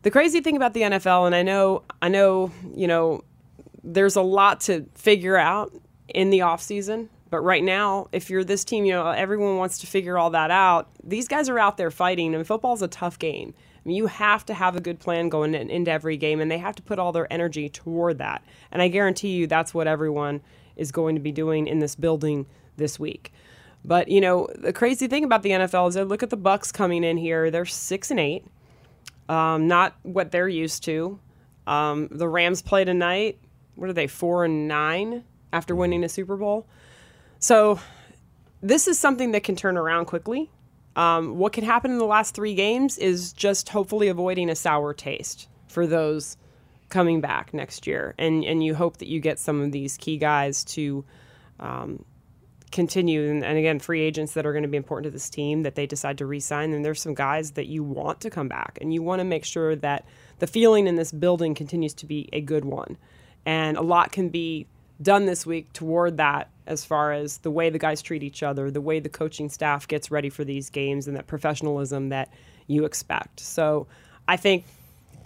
The 0.01 0.11
crazy 0.11 0.41
thing 0.41 0.55
about 0.55 0.73
the 0.73 0.81
NFL, 0.81 1.25
and 1.27 1.35
I 1.35 1.43
know, 1.43 1.83
I 2.01 2.09
know, 2.09 2.51
you 2.75 2.87
know, 2.87 3.23
there's 3.83 4.15
a 4.15 4.21
lot 4.21 4.61
to 4.61 4.85
figure 4.95 5.37
out 5.37 5.71
in 6.07 6.29
the 6.29 6.41
off 6.41 6.61
season. 6.61 7.09
But 7.29 7.41
right 7.41 7.63
now, 7.63 8.07
if 8.11 8.29
you're 8.29 8.43
this 8.43 8.65
team, 8.65 8.83
you 8.83 8.91
know, 8.91 9.09
everyone 9.09 9.57
wants 9.57 9.79
to 9.79 9.87
figure 9.87 10.17
all 10.17 10.31
that 10.31 10.51
out. 10.51 10.89
These 11.01 11.29
guys 11.29 11.47
are 11.47 11.57
out 11.57 11.77
there 11.77 11.89
fighting, 11.89 12.35
and 12.35 12.45
football's 12.45 12.81
a 12.81 12.89
tough 12.89 13.17
game. 13.17 13.53
I 13.57 13.87
mean, 13.87 13.95
you 13.95 14.07
have 14.07 14.45
to 14.47 14.53
have 14.53 14.75
a 14.75 14.81
good 14.81 14.99
plan 14.99 15.29
going 15.29 15.55
in, 15.55 15.69
into 15.69 15.89
every 15.89 16.17
game, 16.17 16.41
and 16.41 16.51
they 16.51 16.57
have 16.57 16.75
to 16.75 16.83
put 16.83 16.99
all 16.99 17.13
their 17.13 17.31
energy 17.31 17.69
toward 17.69 18.17
that. 18.17 18.43
And 18.71 18.81
I 18.81 18.89
guarantee 18.89 19.29
you 19.29 19.47
that's 19.47 19.73
what 19.73 19.87
everyone 19.87 20.41
is 20.75 20.91
going 20.91 21.15
to 21.15 21.21
be 21.21 21.31
doing 21.31 21.67
in 21.67 21.79
this 21.79 21.95
building 21.95 22.45
this 22.75 22.99
week. 22.99 23.31
But 23.83 24.09
you 24.09 24.21
know, 24.21 24.47
the 24.55 24.73
crazy 24.73 25.07
thing 25.07 25.23
about 25.23 25.43
the 25.43 25.51
NFL 25.51 25.89
is 25.89 25.97
I 25.97 26.03
look 26.03 26.23
at 26.23 26.29
the 26.29 26.37
Bucks 26.37 26.71
coming 26.71 27.03
in 27.03 27.17
here. 27.17 27.49
They're 27.49 27.65
six 27.65 28.11
and 28.11 28.19
eight, 28.19 28.45
um, 29.27 29.67
not 29.67 29.95
what 30.03 30.31
they're 30.31 30.49
used 30.49 30.83
to. 30.85 31.19
Um, 31.67 32.07
the 32.11 32.27
Rams 32.27 32.61
play 32.61 32.83
tonight. 32.83 33.39
What 33.75 33.89
are 33.89 33.93
they? 33.93 34.07
Four 34.07 34.45
and 34.45 34.67
nine 34.67 35.23
after 35.53 35.75
winning 35.75 36.03
a 36.03 36.09
Super 36.09 36.37
Bowl. 36.37 36.67
So 37.39 37.79
this 38.61 38.87
is 38.87 38.99
something 38.99 39.31
that 39.31 39.43
can 39.43 39.55
turn 39.55 39.77
around 39.77 40.05
quickly. 40.05 40.49
Um, 40.95 41.37
what 41.37 41.53
can 41.53 41.63
happen 41.63 41.91
in 41.91 41.97
the 41.97 42.05
last 42.05 42.35
three 42.35 42.53
games 42.53 42.97
is 42.97 43.33
just 43.33 43.69
hopefully 43.69 44.09
avoiding 44.09 44.49
a 44.49 44.55
sour 44.55 44.93
taste 44.93 45.47
for 45.67 45.87
those 45.87 46.37
coming 46.89 47.21
back 47.21 47.53
next 47.53 47.87
year, 47.87 48.13
and 48.17 48.43
and 48.43 48.63
you 48.63 48.75
hope 48.75 48.97
that 48.97 49.07
you 49.07 49.19
get 49.19 49.39
some 49.39 49.61
of 49.61 49.71
these 49.71 49.97
key 49.97 50.17
guys 50.17 50.63
to 50.65 51.05
um, 51.59 52.03
continue 52.71 53.29
and, 53.29 53.43
and, 53.43 53.57
again 53.57 53.79
free 53.79 54.01
agents 54.01 54.33
that 54.33 54.45
are 54.45 54.53
going 54.53 54.63
to 54.63 54.69
be 54.69 54.77
important 54.77 55.03
to 55.05 55.11
this 55.11 55.29
team 55.29 55.63
that 55.63 55.75
they 55.75 55.85
decide 55.85 56.17
to 56.17 56.25
re-sign 56.25 56.73
and 56.73 56.85
there's 56.85 57.01
some 57.01 57.13
guys 57.13 57.51
that 57.51 57.67
you 57.67 57.83
want 57.83 58.21
to 58.21 58.29
come 58.29 58.47
back 58.47 58.77
and 58.81 58.93
you 58.93 59.01
want 59.01 59.19
to 59.19 59.23
make 59.23 59.43
sure 59.43 59.75
that 59.75 60.05
the 60.39 60.47
feeling 60.47 60.87
in 60.87 60.95
this 60.95 61.11
building 61.11 61.53
continues 61.53 61.93
to 61.93 62.05
be 62.05 62.27
a 62.33 62.41
good 62.41 62.65
one. 62.65 62.97
And 63.45 63.77
a 63.77 63.81
lot 63.81 64.11
can 64.11 64.29
be 64.29 64.67
done 65.01 65.25
this 65.25 65.45
week 65.45 65.71
toward 65.73 66.17
that 66.17 66.49
as 66.67 66.85
far 66.85 67.11
as 67.11 67.39
the 67.39 67.51
way 67.51 67.69
the 67.69 67.79
guys 67.79 68.01
treat 68.01 68.23
each 68.23 68.43
other 68.43 68.69
the 68.69 68.81
way 68.81 68.99
the 68.99 69.09
coaching 69.09 69.49
staff 69.49 69.87
gets 69.87 70.11
ready 70.11 70.29
for 70.29 70.43
these 70.43 70.69
games 70.69 71.07
and 71.07 71.17
that 71.17 71.27
professionalism 71.27 72.09
that 72.09 72.29
you 72.67 72.85
expect. 72.85 73.39
So 73.39 73.87
i 74.27 74.37
think 74.37 74.65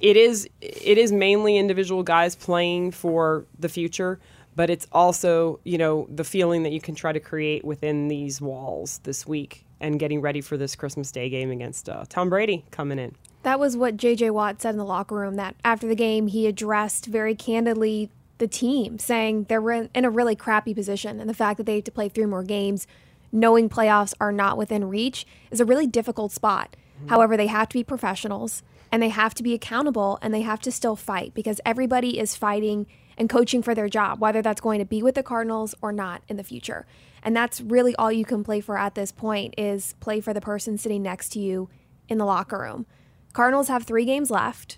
it 0.02 0.18
is 0.18 0.50
it 0.62 0.98
is 0.98 1.12
mainly 1.12 1.58
individual 1.58 2.04
guys 2.04 2.36
playing 2.36 2.92
for 2.92 3.46
the 3.60 3.70
future 3.70 4.20
but 4.56 4.70
it's 4.70 4.88
also 4.92 5.60
you 5.64 5.78
know 5.78 6.08
the 6.10 6.24
feeling 6.24 6.64
that 6.64 6.72
you 6.72 6.82
can 6.82 6.96
try 6.96 7.12
to 7.12 7.20
create 7.20 7.64
within 7.64 8.08
these 8.08 8.42
walls 8.42 9.00
this 9.04 9.28
week 9.28 9.66
and 9.80 10.00
getting 10.00 10.22
ready 10.22 10.42
for 10.42 10.58
this 10.58 10.76
Christmas 10.76 11.12
Day 11.12 11.30
game 11.30 11.52
against 11.52 11.90
uh, 11.90 12.06
Tom 12.08 12.30
Brady 12.30 12.66
coming 12.72 12.98
in. 12.98 13.14
That 13.44 13.60
was 13.60 13.78
what 13.78 13.98
J.J. 13.98 14.32
Watt 14.32 14.62
said 14.62 14.72
in 14.72 14.78
the 14.78 14.86
locker 14.86 15.16
room. 15.16 15.36
That 15.36 15.56
after 15.64 15.88
the 15.88 15.96
game, 15.96 16.28
he 16.28 16.48
addressed 16.48 17.06
very 17.06 17.36
candidly 17.36 18.10
the 18.38 18.48
team, 18.48 18.98
saying 18.98 19.46
they're 19.48 19.72
in 19.72 20.06
a 20.06 20.10
really 20.10 20.36
crappy 20.36 20.74
position, 20.74 21.20
and 21.20 21.30
the 21.30 21.34
fact 21.34 21.58
that 21.58 21.66
they 21.66 21.76
have 21.76 21.84
to 21.86 21.92
play 21.92 22.10
three 22.10 22.26
more 22.26 22.44
games, 22.44 22.88
knowing 23.32 23.70
playoffs 23.70 24.14
are 24.20 24.32
not 24.32 24.58
within 24.58 24.90
reach, 24.90 25.26
is 25.52 25.60
a 25.60 25.66
really 25.66 25.88
difficult 25.88 26.32
spot. 26.32 26.76
Mm-hmm. 26.98 27.10
However, 27.10 27.38
they 27.38 27.48
have 27.48 27.70
to 27.70 27.74
be 27.74 27.84
professionals 27.84 28.64
and 28.92 29.02
they 29.02 29.10
have 29.10 29.34
to 29.36 29.44
be 29.44 29.54
accountable 29.54 30.18
and 30.22 30.34
they 30.34 30.42
have 30.42 30.62
to 30.62 30.72
still 30.72 30.96
fight 30.96 31.34
because 31.34 31.60
everybody 31.66 32.18
is 32.18 32.36
fighting 32.36 32.88
and 33.18 33.30
coaching 33.30 33.62
for 33.62 33.74
their 33.74 33.90
job, 33.90 34.20
whether 34.20 34.42
that's 34.42 34.62
going 34.62 34.80
to 34.80 34.86
be 34.86 35.02
with 35.02 35.16
the 35.16 35.24
Cardinals 35.24 35.74
or 35.82 35.92
not 35.92 36.22
in 36.28 36.38
the 36.38 36.44
future. 36.44 36.86
And 37.24 37.36
that's 37.36 37.62
really 37.62 37.96
all 37.96 38.12
you 38.12 38.26
can 38.26 38.44
play 38.44 38.62
for 38.62 38.78
at 38.78 38.96
this 38.96 39.12
point 39.12 39.56
is 39.58 39.96
play 40.00 40.22
for 40.22 40.34
the 40.34 40.42
person 40.42 40.78
sitting 40.78 41.02
next 41.02 41.30
to 41.30 41.40
you 41.40 41.70
in 42.08 42.18
the 42.18 42.26
locker 42.26 42.60
room. 42.60 42.86
Cardinals 43.34 43.68
have 43.68 43.84
3 43.84 44.06
games 44.06 44.30
left. 44.30 44.78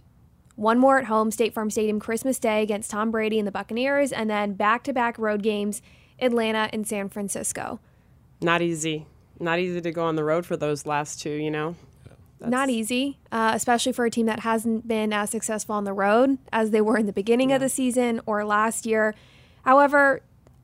One 0.56 0.80
more 0.80 0.98
at 0.98 1.06
home, 1.06 1.30
State 1.30 1.54
Farm 1.54 1.70
Stadium 1.70 2.00
Christmas 2.00 2.40
Day 2.40 2.64
against 2.64 2.90
Tom 2.90 3.12
Brady 3.12 3.38
and 3.38 3.48
the 3.48 3.52
Buccaneers 3.52 4.12
and 4.12 4.30
then 4.30 4.54
back-to-back 4.54 5.20
road 5.20 5.44
games 5.44 5.82
Atlanta 6.20 6.70
and 6.74 6.88
San 6.88 7.10
Francisco. 7.10 7.80
Not 8.42 8.62
easy. 8.62 9.06
Not 9.40 9.60
easy 9.60 9.82
to 9.82 9.92
go 9.92 10.06
on 10.06 10.16
the 10.16 10.24
road 10.24 10.46
for 10.48 10.58
those 10.58 10.88
last 10.88 11.22
two, 11.22 11.30
you 11.30 11.52
know. 11.52 11.76
That's... 12.40 12.52
Not 12.52 12.70
easy, 12.70 13.18
uh, 13.32 13.52
especially 13.56 13.94
for 13.94 14.06
a 14.06 14.12
team 14.12 14.28
that 14.28 14.42
hasn't 14.42 14.88
been 14.88 15.12
as 15.12 15.32
successful 15.32 15.76
on 15.76 15.86
the 15.86 15.94
road 15.94 16.38
as 16.54 16.70
they 16.70 16.82
were 16.82 16.98
in 16.98 17.08
the 17.08 17.14
beginning 17.14 17.50
yeah. 17.50 17.56
of 17.56 17.62
the 17.62 17.70
season 17.70 18.22
or 18.26 18.46
last 18.46 18.86
year. 18.86 19.16
However, 19.64 20.22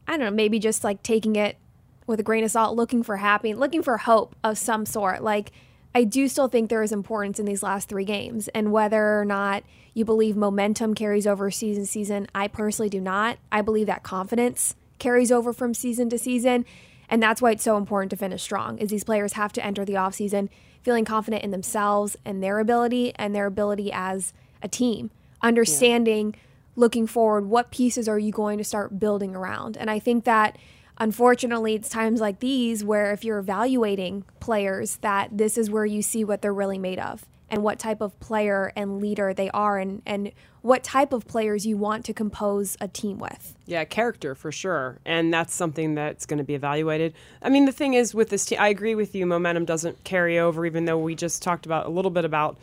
I 0.08 0.12
don't 0.12 0.20
know, 0.20 0.32
maybe 0.32 0.60
just 0.60 0.84
like 0.84 1.02
taking 1.02 1.36
it 1.36 1.58
with 2.06 2.20
a 2.20 2.24
grain 2.24 2.44
of 2.44 2.52
salt, 2.52 2.76
looking 2.76 3.02
for 3.02 3.18
happy, 3.18 3.54
looking 3.54 3.82
for 3.82 3.98
hope 3.98 4.36
of 4.44 4.58
some 4.58 4.86
sort. 4.86 5.24
Like, 5.24 5.52
I 5.96 6.04
do 6.04 6.28
still 6.28 6.48
think 6.48 6.70
there 6.70 6.84
is 6.84 6.92
importance 6.92 7.40
in 7.40 7.46
these 7.46 7.64
last 7.64 7.88
three 7.88 8.06
games, 8.06 8.48
and 8.50 8.72
whether 8.72 9.20
or 9.20 9.26
not 9.26 9.64
you 9.94 10.06
believe 10.06 10.36
momentum 10.36 10.96
carries 10.96 11.28
over 11.28 11.52
season 11.52 11.84
to 11.84 11.88
season, 11.88 12.28
I 12.34 12.48
personally 12.48 12.90
do 12.90 13.00
not. 13.00 13.38
I 13.52 13.62
believe 13.62 13.88
that 13.88 14.04
confidence 14.04 14.76
carries 15.00 15.32
over 15.32 15.54
from 15.54 15.74
season 15.74 16.10
to 16.10 16.18
season, 16.18 16.66
and 17.10 17.22
that's 17.22 17.42
why 17.42 17.52
it's 17.52 17.64
so 17.64 17.78
important 17.78 18.10
to 18.10 18.16
finish 18.16 18.42
strong. 18.42 18.78
Is 18.80 18.90
these 18.90 19.04
players 19.04 19.34
have 19.34 19.54
to 19.54 19.66
enter 19.66 19.86
the 19.86 19.94
offseason 19.94 20.50
feeling 20.84 21.06
confident 21.06 21.44
in 21.44 21.52
themselves 21.52 22.16
and 22.24 22.44
their 22.44 22.60
ability 22.60 23.14
and 23.16 23.34
their 23.34 23.48
ability 23.48 23.92
as 23.92 24.34
a 24.62 24.68
team, 24.68 25.10
understanding 25.42 26.34
yeah. 26.34 26.40
looking 26.76 27.08
forward 27.08 27.46
what 27.46 27.72
pieces 27.72 28.08
are 28.08 28.20
you 28.20 28.32
going 28.32 28.58
to 28.58 28.64
start 28.64 29.00
building 29.00 29.36
around. 29.36 29.78
And 29.78 29.90
I 29.90 30.00
think 30.00 30.26
that 30.26 30.58
unfortunately 30.98 31.74
it's 31.74 31.90
times 31.90 32.22
like 32.22 32.40
these 32.40 32.84
where 32.84 33.12
if 33.14 33.24
you're 33.24 33.40
evaluating 33.40 34.26
players 34.40 34.98
that 34.98 35.38
this 35.38 35.58
is 35.58 35.70
where 35.70 35.86
you 35.86 36.02
see 36.02 36.24
what 36.24 36.42
they're 36.42 36.54
really 36.54 36.78
made 36.78 37.00
of 37.00 37.26
and 37.50 37.64
what 37.64 37.80
type 37.80 38.02
of 38.02 38.20
player 38.20 38.72
and 38.76 39.00
leader 39.00 39.34
they 39.34 39.50
are 39.52 39.78
and, 39.78 40.02
and 40.06 40.32
what 40.62 40.84
type 40.84 41.12
of 41.14 41.28
players 41.28 41.66
you 41.66 41.78
want 41.78 42.06
to 42.06 42.14
compose 42.14 42.78
a 42.80 42.88
team 42.88 43.20
with. 43.20 43.56
Yeah, 43.66 43.84
character 43.84 44.34
for 44.34 44.52
sure. 44.52 45.00
And 45.06 45.34
that's 45.34 45.54
something 45.54 45.96
that's 45.96 46.26
going 46.26 46.38
to 46.38 46.44
be 46.44 46.56
evaluated. 46.56 47.14
I 47.42 47.50
mean, 47.50 47.66
the 47.66 47.72
thing 47.72 47.94
is 47.94 48.16
with 48.16 48.30
this 48.30 48.46
team, 48.46 48.60
I 48.62 48.70
agree 48.70 48.96
with 48.96 49.14
you, 49.14 49.26
momentum 49.26 49.66
doesn't 49.66 50.04
carry 50.04 50.40
over, 50.40 50.66
even 50.66 50.86
though 50.86 50.98
we 50.98 51.16
just 51.16 51.44
talked 51.44 51.66
about 51.66 51.86
a 51.86 51.90
little 51.90 52.12
bit 52.12 52.26
about 52.26 52.58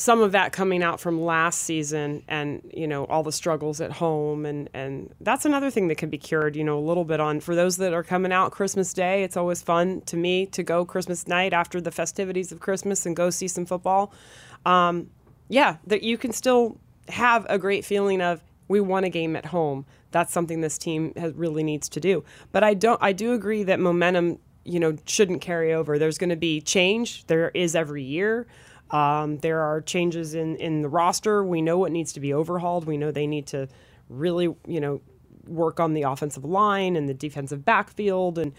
some 0.00 0.22
of 0.22 0.32
that 0.32 0.50
coming 0.50 0.82
out 0.82 0.98
from 0.98 1.20
last 1.20 1.60
season 1.60 2.22
and 2.26 2.62
you 2.72 2.88
know 2.88 3.04
all 3.04 3.22
the 3.22 3.30
struggles 3.30 3.82
at 3.82 3.92
home 3.92 4.46
and 4.46 4.70
and 4.72 5.14
that's 5.20 5.44
another 5.44 5.70
thing 5.70 5.88
that 5.88 5.98
can 5.98 6.08
be 6.08 6.16
cured 6.16 6.56
you 6.56 6.64
know 6.64 6.78
a 6.78 6.80
little 6.80 7.04
bit 7.04 7.20
on 7.20 7.38
for 7.38 7.54
those 7.54 7.76
that 7.76 7.92
are 7.92 8.02
coming 8.02 8.32
out 8.32 8.50
christmas 8.50 8.94
day 8.94 9.22
it's 9.22 9.36
always 9.36 9.60
fun 9.60 10.00
to 10.06 10.16
me 10.16 10.46
to 10.46 10.62
go 10.62 10.86
christmas 10.86 11.28
night 11.28 11.52
after 11.52 11.82
the 11.82 11.90
festivities 11.90 12.50
of 12.50 12.60
christmas 12.60 13.04
and 13.04 13.14
go 13.14 13.28
see 13.28 13.46
some 13.46 13.66
football. 13.66 14.10
Um, 14.64 15.10
yeah 15.50 15.76
that 15.86 16.02
you 16.02 16.16
can 16.16 16.32
still 16.32 16.78
have 17.10 17.44
a 17.50 17.58
great 17.58 17.84
feeling 17.84 18.22
of 18.22 18.42
we 18.68 18.80
won 18.80 19.04
a 19.04 19.10
game 19.10 19.36
at 19.36 19.46
home. 19.46 19.84
That's 20.12 20.32
something 20.32 20.60
this 20.60 20.78
team 20.78 21.12
has, 21.16 21.34
really 21.34 21.62
needs 21.62 21.90
to 21.90 22.00
do. 22.00 22.24
But 22.52 22.64
i 22.64 22.72
don't 22.72 23.02
i 23.02 23.12
do 23.12 23.34
agree 23.34 23.64
that 23.64 23.78
momentum 23.78 24.38
you 24.70 24.80
know 24.80 24.96
shouldn't 25.06 25.40
carry 25.40 25.72
over 25.72 25.98
there's 25.98 26.18
going 26.18 26.30
to 26.30 26.36
be 26.36 26.60
change 26.60 27.26
there 27.26 27.50
is 27.54 27.74
every 27.74 28.02
year 28.02 28.46
um, 28.90 29.38
there 29.38 29.60
are 29.60 29.80
changes 29.80 30.34
in, 30.34 30.56
in 30.56 30.82
the 30.82 30.88
roster. 30.88 31.44
We 31.44 31.62
know 31.62 31.78
what 31.78 31.92
needs 31.92 32.12
to 32.14 32.20
be 32.20 32.34
overhauled. 32.34 32.86
We 32.86 32.96
know 32.96 33.10
they 33.10 33.26
need 33.26 33.46
to 33.48 33.68
really, 34.08 34.54
you 34.66 34.80
know, 34.80 35.00
work 35.46 35.80
on 35.80 35.94
the 35.94 36.02
offensive 36.02 36.44
line 36.44 36.96
and 36.96 37.08
the 37.08 37.14
defensive 37.14 37.64
backfield. 37.64 38.38
And 38.38 38.52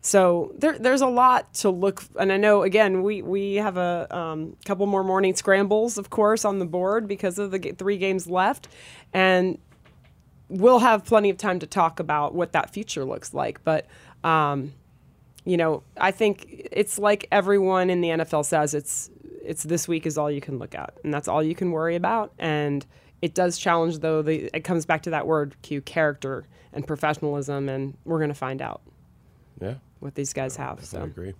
so 0.00 0.52
there, 0.56 0.78
there's 0.78 1.02
a 1.02 1.06
lot 1.06 1.52
to 1.54 1.70
look. 1.70 2.02
And 2.18 2.32
I 2.32 2.38
know, 2.38 2.62
again, 2.62 3.02
we, 3.02 3.22
we 3.22 3.56
have 3.56 3.76
a 3.76 4.06
um, 4.14 4.56
couple 4.64 4.86
more 4.86 5.04
morning 5.04 5.34
scrambles, 5.34 5.98
of 5.98 6.10
course, 6.10 6.44
on 6.44 6.58
the 6.58 6.66
board 6.66 7.06
because 7.06 7.38
of 7.38 7.50
the 7.50 7.58
three 7.58 7.98
games 7.98 8.26
left. 8.26 8.68
And 9.12 9.58
we'll 10.48 10.78
have 10.78 11.04
plenty 11.04 11.28
of 11.28 11.36
time 11.36 11.58
to 11.58 11.66
talk 11.66 12.00
about 12.00 12.34
what 12.34 12.52
that 12.52 12.70
future 12.70 13.04
looks 13.04 13.34
like. 13.34 13.62
But, 13.64 13.86
um, 14.22 14.72
you 15.44 15.56
know, 15.56 15.82
I 15.98 16.10
think 16.10 16.46
it's 16.48 16.98
like 16.98 17.28
everyone 17.30 17.90
in 17.90 18.00
the 18.00 18.08
NFL 18.08 18.44
says 18.44 18.74
it's 18.74 19.10
it's 19.44 19.62
this 19.62 19.86
week 19.86 20.06
is 20.06 20.16
all 20.16 20.30
you 20.30 20.40
can 20.40 20.58
look 20.58 20.74
at, 20.74 20.98
and 21.04 21.12
that's 21.12 21.28
all 21.28 21.42
you 21.42 21.54
can 21.54 21.70
worry 21.70 21.96
about. 21.96 22.32
And 22.38 22.84
it 23.20 23.34
does 23.34 23.58
challenge, 23.58 23.98
though. 23.98 24.22
The, 24.22 24.50
it 24.54 24.64
comes 24.64 24.86
back 24.86 25.02
to 25.02 25.10
that 25.10 25.26
word 25.26 25.56
Q 25.62 25.82
character 25.82 26.46
and 26.72 26.86
professionalism, 26.86 27.68
and 27.68 27.96
we're 28.04 28.18
going 28.18 28.28
to 28.28 28.34
find 28.34 28.62
out. 28.62 28.82
Yeah, 29.60 29.74
what 30.00 30.14
these 30.14 30.32
guys 30.32 30.56
have. 30.56 30.80
I 30.80 30.82
so. 30.82 31.02
agree. 31.02 31.34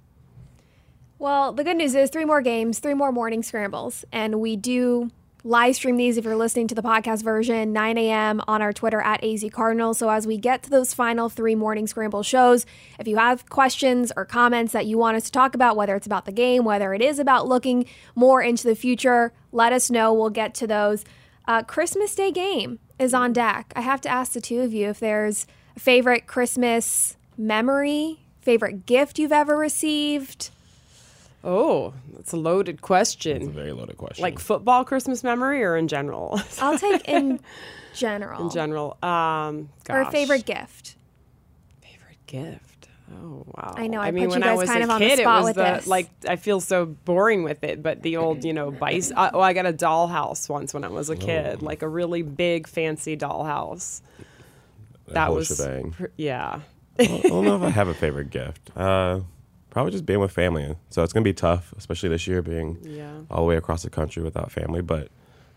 Well, 1.18 1.52
the 1.52 1.64
good 1.64 1.76
news 1.76 1.94
is 1.94 2.10
three 2.10 2.24
more 2.24 2.42
games, 2.42 2.78
three 2.80 2.94
more 2.94 3.10
morning 3.12 3.42
scrambles, 3.42 4.04
and 4.12 4.40
we 4.40 4.56
do 4.56 5.10
live 5.46 5.76
stream 5.76 5.98
these 5.98 6.16
if 6.16 6.24
you're 6.24 6.34
listening 6.34 6.66
to 6.66 6.74
the 6.74 6.82
podcast 6.82 7.22
version 7.22 7.70
9 7.70 7.98
a.m 7.98 8.40
on 8.48 8.62
our 8.62 8.72
twitter 8.72 9.02
at 9.02 9.22
az 9.22 9.44
cardinals 9.52 9.98
so 9.98 10.08
as 10.08 10.26
we 10.26 10.38
get 10.38 10.62
to 10.62 10.70
those 10.70 10.94
final 10.94 11.28
three 11.28 11.54
morning 11.54 11.86
scramble 11.86 12.22
shows 12.22 12.64
if 12.98 13.06
you 13.06 13.18
have 13.18 13.46
questions 13.50 14.10
or 14.16 14.24
comments 14.24 14.72
that 14.72 14.86
you 14.86 14.96
want 14.96 15.18
us 15.18 15.24
to 15.24 15.30
talk 15.30 15.54
about 15.54 15.76
whether 15.76 15.94
it's 15.94 16.06
about 16.06 16.24
the 16.24 16.32
game 16.32 16.64
whether 16.64 16.94
it 16.94 17.02
is 17.02 17.18
about 17.18 17.46
looking 17.46 17.84
more 18.14 18.40
into 18.40 18.66
the 18.66 18.74
future 18.74 19.34
let 19.54 19.72
us 19.72 19.88
know. 19.88 20.12
We'll 20.12 20.30
get 20.30 20.52
to 20.54 20.66
those. 20.66 21.04
Uh, 21.46 21.62
christmas 21.62 22.14
day 22.14 22.32
game 22.32 22.78
is 22.98 23.12
on 23.12 23.32
deck. 23.32 23.72
I 23.76 23.82
have 23.82 24.00
to 24.02 24.08
ask 24.08 24.32
the 24.32 24.40
two 24.40 24.62
of 24.62 24.72
you 24.72 24.88
if 24.88 24.98
there's 24.98 25.46
a 25.76 25.80
favorite 25.80 26.26
christmas 26.26 27.18
memory 27.36 28.20
favorite 28.40 28.86
gift 28.86 29.18
you've 29.18 29.32
ever 29.32 29.56
received 29.56 30.50
Oh, 31.44 31.92
that's 32.14 32.32
a 32.32 32.38
loaded 32.38 32.80
question. 32.80 33.36
It's 33.36 33.46
a 33.46 33.50
very 33.50 33.72
loaded 33.72 33.98
question. 33.98 34.22
Like 34.22 34.38
football 34.38 34.84
Christmas 34.84 35.22
memory 35.22 35.62
or 35.62 35.76
in 35.76 35.88
general? 35.88 36.40
I'll 36.60 36.78
take 36.78 37.06
in 37.06 37.38
general. 37.94 38.46
In 38.46 38.50
general. 38.50 38.96
Um, 39.02 39.68
or 39.90 40.10
favorite 40.10 40.46
gift. 40.46 40.96
Favorite 41.82 42.26
gift. 42.26 42.88
Oh 43.12 43.44
wow! 43.54 43.74
I 43.76 43.86
know. 43.86 44.00
I, 44.00 44.06
I 44.06 44.10
mean, 44.12 44.30
when 44.30 44.42
I 44.42 44.54
was 44.54 44.70
kind 44.70 44.80
a 44.80 44.84
of 44.84 44.90
on 44.90 44.98
kid, 44.98 45.18
the 45.18 45.22
spot 45.22 45.36
it 45.36 45.40
was 45.40 45.46
with 45.48 45.56
the 45.56 45.62
this. 45.62 45.86
like. 45.86 46.08
I 46.26 46.36
feel 46.36 46.60
so 46.60 46.86
boring 46.86 47.42
with 47.42 47.62
it, 47.62 47.82
but 47.82 48.00
the 48.02 48.16
old, 48.16 48.44
you 48.44 48.54
know, 48.54 48.70
bice. 48.70 49.12
Uh, 49.14 49.30
oh, 49.34 49.40
I 49.40 49.52
got 49.52 49.66
a 49.66 49.74
dollhouse 49.74 50.48
once 50.48 50.72
when 50.72 50.84
I 50.84 50.88
was 50.88 51.10
a 51.10 51.16
kid, 51.16 51.58
oh. 51.60 51.64
like 51.64 51.82
a 51.82 51.88
really 51.88 52.22
big, 52.22 52.66
fancy 52.66 53.14
dollhouse. 53.14 54.00
That 55.08 55.34
was 55.34 55.48
shebang. 55.48 55.92
Pr- 55.92 56.06
yeah. 56.16 56.60
I 56.98 57.04
don't 57.04 57.44
know 57.44 57.56
if 57.56 57.62
I 57.62 57.70
have 57.70 57.88
a 57.88 57.94
favorite 57.94 58.30
gift. 58.30 58.70
Uh, 58.74 59.20
probably 59.74 59.92
just 59.92 60.06
being 60.06 60.20
with 60.20 60.32
family. 60.32 60.76
So 60.88 61.02
it's 61.02 61.12
gonna 61.12 61.24
be 61.24 61.34
tough, 61.34 61.74
especially 61.76 62.08
this 62.08 62.26
year 62.26 62.40
being 62.40 62.78
yeah. 62.82 63.12
all 63.30 63.38
the 63.38 63.48
way 63.48 63.56
across 63.56 63.82
the 63.82 63.90
country 63.90 64.22
without 64.22 64.50
family. 64.50 64.80
But 64.80 65.08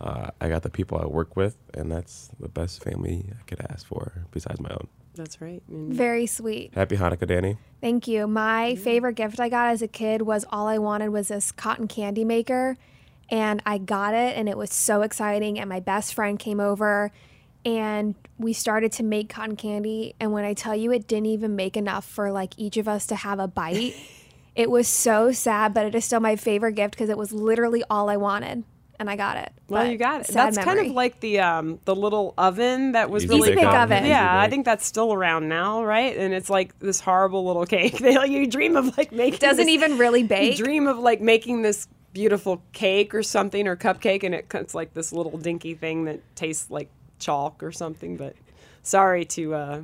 uh, 0.01 0.31
I 0.41 0.49
got 0.49 0.63
the 0.63 0.69
people 0.69 0.99
I 0.99 1.05
work 1.05 1.37
with, 1.37 1.55
and 1.73 1.91
that's 1.91 2.31
the 2.39 2.49
best 2.49 2.83
family 2.83 3.29
I 3.31 3.43
could 3.43 3.61
ask 3.69 3.85
for 3.85 4.25
besides 4.31 4.59
my 4.59 4.69
own. 4.71 4.87
That's 5.15 5.39
right. 5.39 5.61
And 5.69 5.93
Very 5.93 6.25
sweet. 6.25 6.73
Happy 6.75 6.97
Hanukkah, 6.97 7.27
Danny. 7.27 7.57
Thank 7.79 8.07
you. 8.07 8.27
My 8.27 8.73
mm-hmm. 8.73 8.83
favorite 8.83 9.13
gift 9.13 9.39
I 9.39 9.49
got 9.49 9.69
as 9.69 9.81
a 9.81 9.87
kid 9.87 10.23
was 10.23 10.45
all 10.49 10.67
I 10.67 10.77
wanted 10.79 11.09
was 11.09 11.29
this 11.29 11.51
cotton 11.51 11.87
candy 11.87 12.25
maker. 12.25 12.77
And 13.29 13.61
I 13.65 13.77
got 13.77 14.13
it, 14.13 14.37
and 14.37 14.47
it 14.47 14.57
was 14.57 14.73
so 14.73 15.01
exciting. 15.01 15.59
And 15.59 15.67
my 15.69 15.79
best 15.79 16.13
friend 16.13 16.39
came 16.39 16.59
over, 16.59 17.11
and 17.65 18.15
we 18.37 18.53
started 18.53 18.91
to 18.91 19.03
make 19.03 19.29
cotton 19.29 19.55
candy 19.55 20.15
and 20.19 20.31
when 20.31 20.45
i 20.45 20.53
tell 20.53 20.75
you 20.75 20.91
it 20.91 21.07
didn't 21.07 21.27
even 21.27 21.55
make 21.55 21.75
enough 21.77 22.05
for 22.05 22.31
like 22.31 22.53
each 22.57 22.77
of 22.77 22.87
us 22.87 23.05
to 23.07 23.15
have 23.15 23.39
a 23.39 23.47
bite 23.47 23.95
it 24.55 24.69
was 24.69 24.87
so 24.87 25.31
sad 25.31 25.73
but 25.73 25.85
it 25.85 25.95
is 25.95 26.05
still 26.05 26.19
my 26.19 26.35
favorite 26.35 26.73
gift 26.73 26.91
because 26.91 27.09
it 27.09 27.17
was 27.17 27.31
literally 27.31 27.83
all 27.89 28.09
i 28.09 28.17
wanted 28.17 28.63
and 28.99 29.09
I 29.09 29.15
got 29.15 29.37
it. 29.37 29.51
Well, 29.69 29.85
you 29.85 29.97
got 29.97 30.21
it. 30.21 30.27
That's 30.27 30.57
memory. 30.57 30.75
kind 30.75 30.87
of 30.87 30.95
like 30.95 31.19
the 31.19 31.39
um, 31.39 31.79
the 31.85 31.95
little 31.95 32.33
oven 32.37 32.93
that 32.93 33.09
was 33.09 33.25
Easy 33.25 33.33
really 33.33 33.55
bake 33.55 33.65
oven. 33.65 34.05
Yeah, 34.05 34.39
I 34.39 34.49
think 34.49 34.65
that's 34.65 34.85
still 34.85 35.13
around 35.13 35.47
now, 35.47 35.83
right? 35.83 36.15
And 36.17 36.33
it's 36.33 36.49
like 36.49 36.77
this 36.79 36.99
horrible 36.99 37.45
little 37.45 37.65
cake. 37.65 37.97
They 38.07 38.15
like 38.15 38.31
you 38.31 38.47
dream 38.47 38.77
of 38.77 38.97
like 38.97 39.11
making. 39.11 39.35
It 39.35 39.39
doesn't 39.41 39.65
this, 39.65 39.73
even 39.73 39.97
really 39.97 40.23
bake. 40.23 40.57
You 40.57 40.65
dream 40.65 40.87
of 40.87 40.97
like 40.97 41.19
making 41.19 41.61
this 41.61 41.87
beautiful 42.13 42.63
cake 42.71 43.13
or 43.13 43.21
something 43.21 43.67
or 43.67 43.75
cupcake, 43.75 44.23
and 44.23 44.33
it, 44.33 44.47
it's 44.53 44.73
like 44.73 44.93
this 44.93 45.11
little 45.11 45.37
dinky 45.37 45.73
thing 45.73 46.05
that 46.05 46.21
tastes 46.35 46.71
like 46.71 46.89
chalk 47.19 47.63
or 47.63 47.71
something. 47.71 48.17
But 48.17 48.35
sorry 48.83 49.25
to 49.25 49.53
uh, 49.53 49.81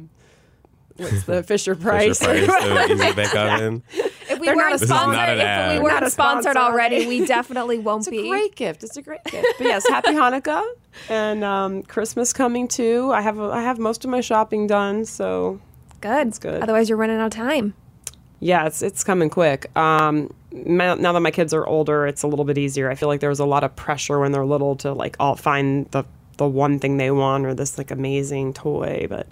what's 0.97 1.23
the 1.23 1.43
Fisher 1.47 1.75
Price? 1.75 2.19
Fisher 2.19 2.45
Price, 2.45 2.87
the 2.87 2.93
easy 2.93 3.13
bake 3.13 3.35
oven. 3.35 3.83
If 4.29 4.39
we 4.39 4.47
weren't 4.47 4.79
sponsored, 4.79 5.37
if 5.39 5.73
we 5.73 5.83
weren't 5.83 6.11
sponsored 6.11 6.57
already, 6.57 7.05
we 7.07 7.25
definitely 7.25 7.79
won't 7.79 8.09
be. 8.09 8.17
It's 8.17 8.25
a 8.25 8.29
great 8.29 8.55
gift. 8.55 8.83
It's 8.83 8.97
a 8.97 9.01
great 9.01 9.23
gift. 9.25 9.47
But 9.57 9.65
yes, 9.65 9.87
happy 9.87 10.09
Hanukkah 10.13 10.65
and 11.09 11.43
um, 11.43 11.83
Christmas 11.83 12.33
coming 12.33 12.67
too. 12.67 13.11
I 13.13 13.21
have 13.21 13.39
a, 13.39 13.45
I 13.45 13.61
have 13.61 13.79
most 13.79 14.05
of 14.05 14.11
my 14.11 14.21
shopping 14.21 14.67
done, 14.67 15.05
so 15.05 15.59
good. 16.01 16.27
It's 16.27 16.39
good. 16.39 16.61
Otherwise, 16.61 16.89
you're 16.89 16.97
running 16.97 17.17
out 17.17 17.27
of 17.27 17.31
time. 17.31 17.73
Yeah, 18.39 18.65
it's 18.65 18.81
it's 18.81 19.03
coming 19.03 19.29
quick. 19.29 19.75
Um, 19.77 20.33
now 20.51 20.95
that 20.95 21.19
my 21.21 21.31
kids 21.31 21.53
are 21.53 21.65
older, 21.65 22.05
it's 22.05 22.23
a 22.23 22.27
little 22.27 22.45
bit 22.45 22.57
easier. 22.57 22.89
I 22.89 22.95
feel 22.95 23.07
like 23.09 23.21
there 23.21 23.29
was 23.29 23.39
a 23.39 23.45
lot 23.45 23.63
of 23.63 23.75
pressure 23.75 24.19
when 24.19 24.31
they're 24.31 24.45
little 24.45 24.75
to 24.77 24.93
like 24.93 25.15
all 25.19 25.35
find 25.35 25.89
the 25.91 26.03
the 26.37 26.47
one 26.47 26.79
thing 26.79 26.97
they 26.97 27.11
want 27.11 27.45
or 27.45 27.53
this 27.53 27.77
like 27.77 27.91
amazing 27.91 28.53
toy, 28.53 29.07
but 29.09 29.27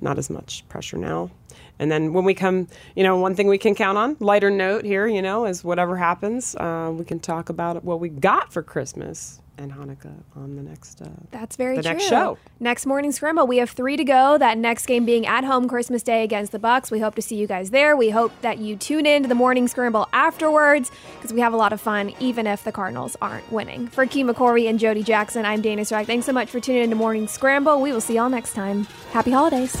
not 0.00 0.18
as 0.18 0.30
much 0.30 0.66
pressure 0.68 0.96
now. 0.96 1.30
And 1.78 1.90
then 1.90 2.12
when 2.12 2.24
we 2.24 2.34
come, 2.34 2.68
you 2.94 3.02
know, 3.02 3.16
one 3.16 3.34
thing 3.34 3.48
we 3.48 3.58
can 3.58 3.74
count 3.74 3.96
on, 3.96 4.16
lighter 4.20 4.50
note 4.50 4.84
here, 4.84 5.06
you 5.06 5.22
know, 5.22 5.46
is 5.46 5.64
whatever 5.64 5.96
happens, 5.96 6.54
uh, 6.56 6.92
we 6.94 7.04
can 7.04 7.18
talk 7.18 7.48
about 7.48 7.82
what 7.84 8.00
we 8.00 8.10
got 8.10 8.52
for 8.52 8.62
Christmas 8.62 9.40
and 9.60 9.72
Hanukkah 9.72 10.14
on 10.34 10.56
the 10.56 10.62
next. 10.62 11.02
Uh, 11.02 11.08
That's 11.30 11.56
very 11.56 11.76
the 11.76 11.82
true. 11.82 11.92
next 11.92 12.08
show. 12.08 12.38
Next 12.58 12.86
morning 12.86 13.12
scramble, 13.12 13.46
we 13.46 13.58
have 13.58 13.70
three 13.70 13.96
to 13.96 14.04
go. 14.04 14.38
That 14.38 14.58
next 14.58 14.86
game 14.86 15.04
being 15.04 15.26
at 15.26 15.44
home 15.44 15.68
Christmas 15.68 16.02
Day 16.02 16.24
against 16.24 16.52
the 16.52 16.58
Bucks. 16.58 16.90
We 16.90 16.98
hope 16.98 17.14
to 17.16 17.22
see 17.22 17.36
you 17.36 17.46
guys 17.46 17.70
there. 17.70 17.96
We 17.96 18.10
hope 18.10 18.32
that 18.40 18.58
you 18.58 18.76
tune 18.76 19.06
in 19.06 19.22
to 19.22 19.28
the 19.28 19.34
morning 19.34 19.68
scramble 19.68 20.08
afterwards 20.12 20.90
because 21.16 21.32
we 21.32 21.40
have 21.40 21.52
a 21.52 21.56
lot 21.56 21.72
of 21.72 21.80
fun, 21.80 22.12
even 22.18 22.46
if 22.46 22.64
the 22.64 22.72
Cardinals 22.72 23.16
aren't 23.20 23.50
winning. 23.52 23.86
For 23.88 24.06
Q 24.06 24.24
McCorvey 24.24 24.68
and 24.68 24.78
Jody 24.78 25.02
Jackson, 25.02 25.44
I'm 25.44 25.60
Dana 25.60 25.82
Strack. 25.82 26.06
Thanks 26.06 26.26
so 26.26 26.32
much 26.32 26.48
for 26.50 26.58
tuning 26.60 26.82
in 26.82 26.90
to 26.90 26.96
Morning 26.96 27.28
Scramble. 27.28 27.80
We 27.80 27.92
will 27.92 28.00
see 28.00 28.14
y'all 28.14 28.30
next 28.30 28.54
time. 28.54 28.84
Happy 29.12 29.30
holidays. 29.30 29.76